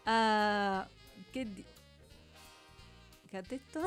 [0.04, 0.80] Eh,
[1.30, 1.64] che, di-
[3.30, 3.80] che ha detto?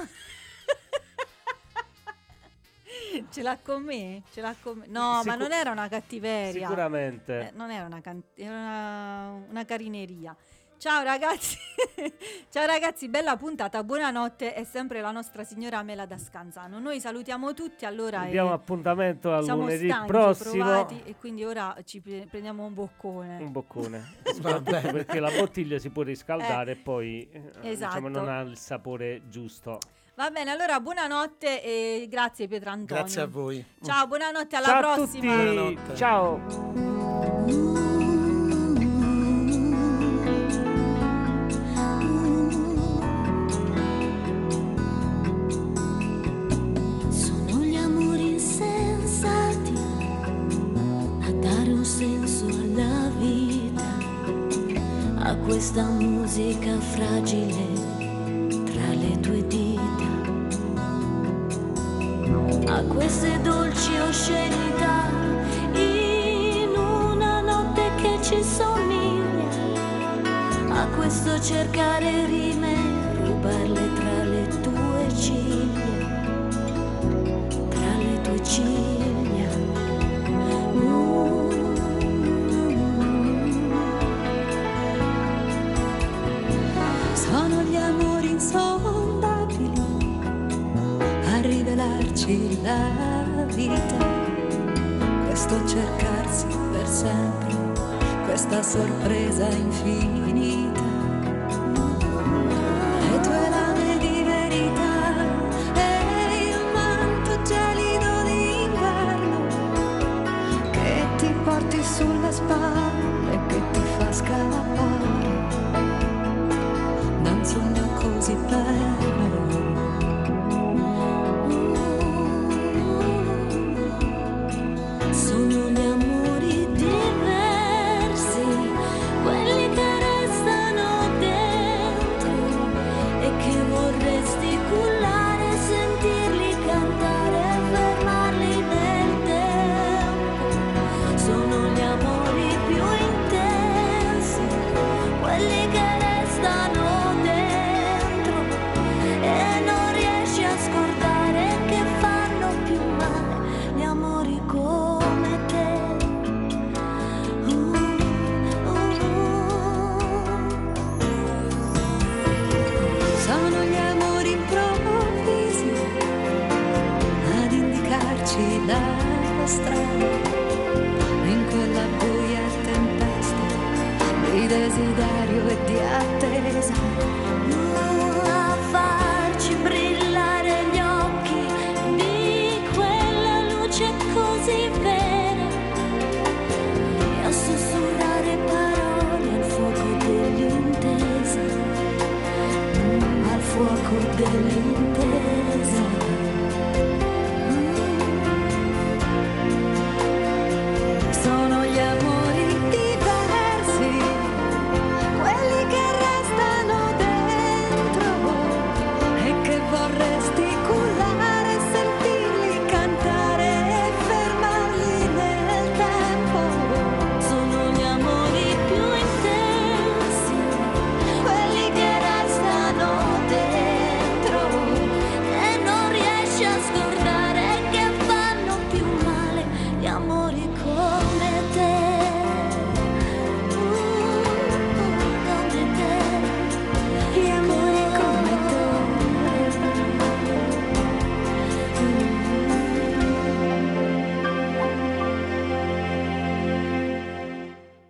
[3.29, 4.23] Ce l'ha con me?
[4.31, 4.87] Ce l'ha con me?
[4.87, 6.67] No, ma Sicu- non era una cattiveria.
[6.67, 7.47] Sicuramente.
[7.47, 10.35] Eh, non era una, can- era una, una carineria.
[10.79, 11.57] Ciao ragazzi,
[12.49, 16.79] ciao ragazzi, bella puntata, buonanotte, è sempre la nostra signora Mela da Scanzano.
[16.79, 20.63] Noi salutiamo tutti, allora e Diamo appuntamento a siamo lunedì stanchi, prossimo.
[20.63, 23.37] provati e quindi ora ci pre- prendiamo un boccone.
[23.39, 24.13] Un boccone.
[24.63, 27.95] Perché la bottiglia si può riscaldare e poi eh, esatto.
[27.95, 29.79] diciamo, non ha il sapore giusto.
[30.19, 33.03] Va bene, allora buonanotte e grazie Pietro Antonio.
[33.03, 33.65] Grazie a voi.
[33.81, 35.05] Ciao, buonanotte, alla Ciao prossima.
[35.05, 35.53] a tutti.
[35.53, 35.95] Buonanotte.
[35.95, 36.41] Ciao.
[47.09, 49.73] Sono gli amori insensati
[51.21, 53.85] a dare un senso alla vita,
[55.29, 58.09] a questa musica fragile
[58.65, 59.68] tra le tue dita,
[62.69, 65.09] a queste dolci oscenità
[65.73, 69.49] in una notte che ci somiglia,
[70.69, 72.75] a questo cercare rime,
[73.23, 75.87] rubarle tra le tue ciglia.
[77.69, 79.07] Tra le tue ciglia.
[87.13, 88.98] Sono gli amori insondabili
[92.29, 94.05] rivelarci la vita,
[95.25, 97.55] questo cercarsi per sempre,
[98.25, 100.88] questa sorpresa infinita.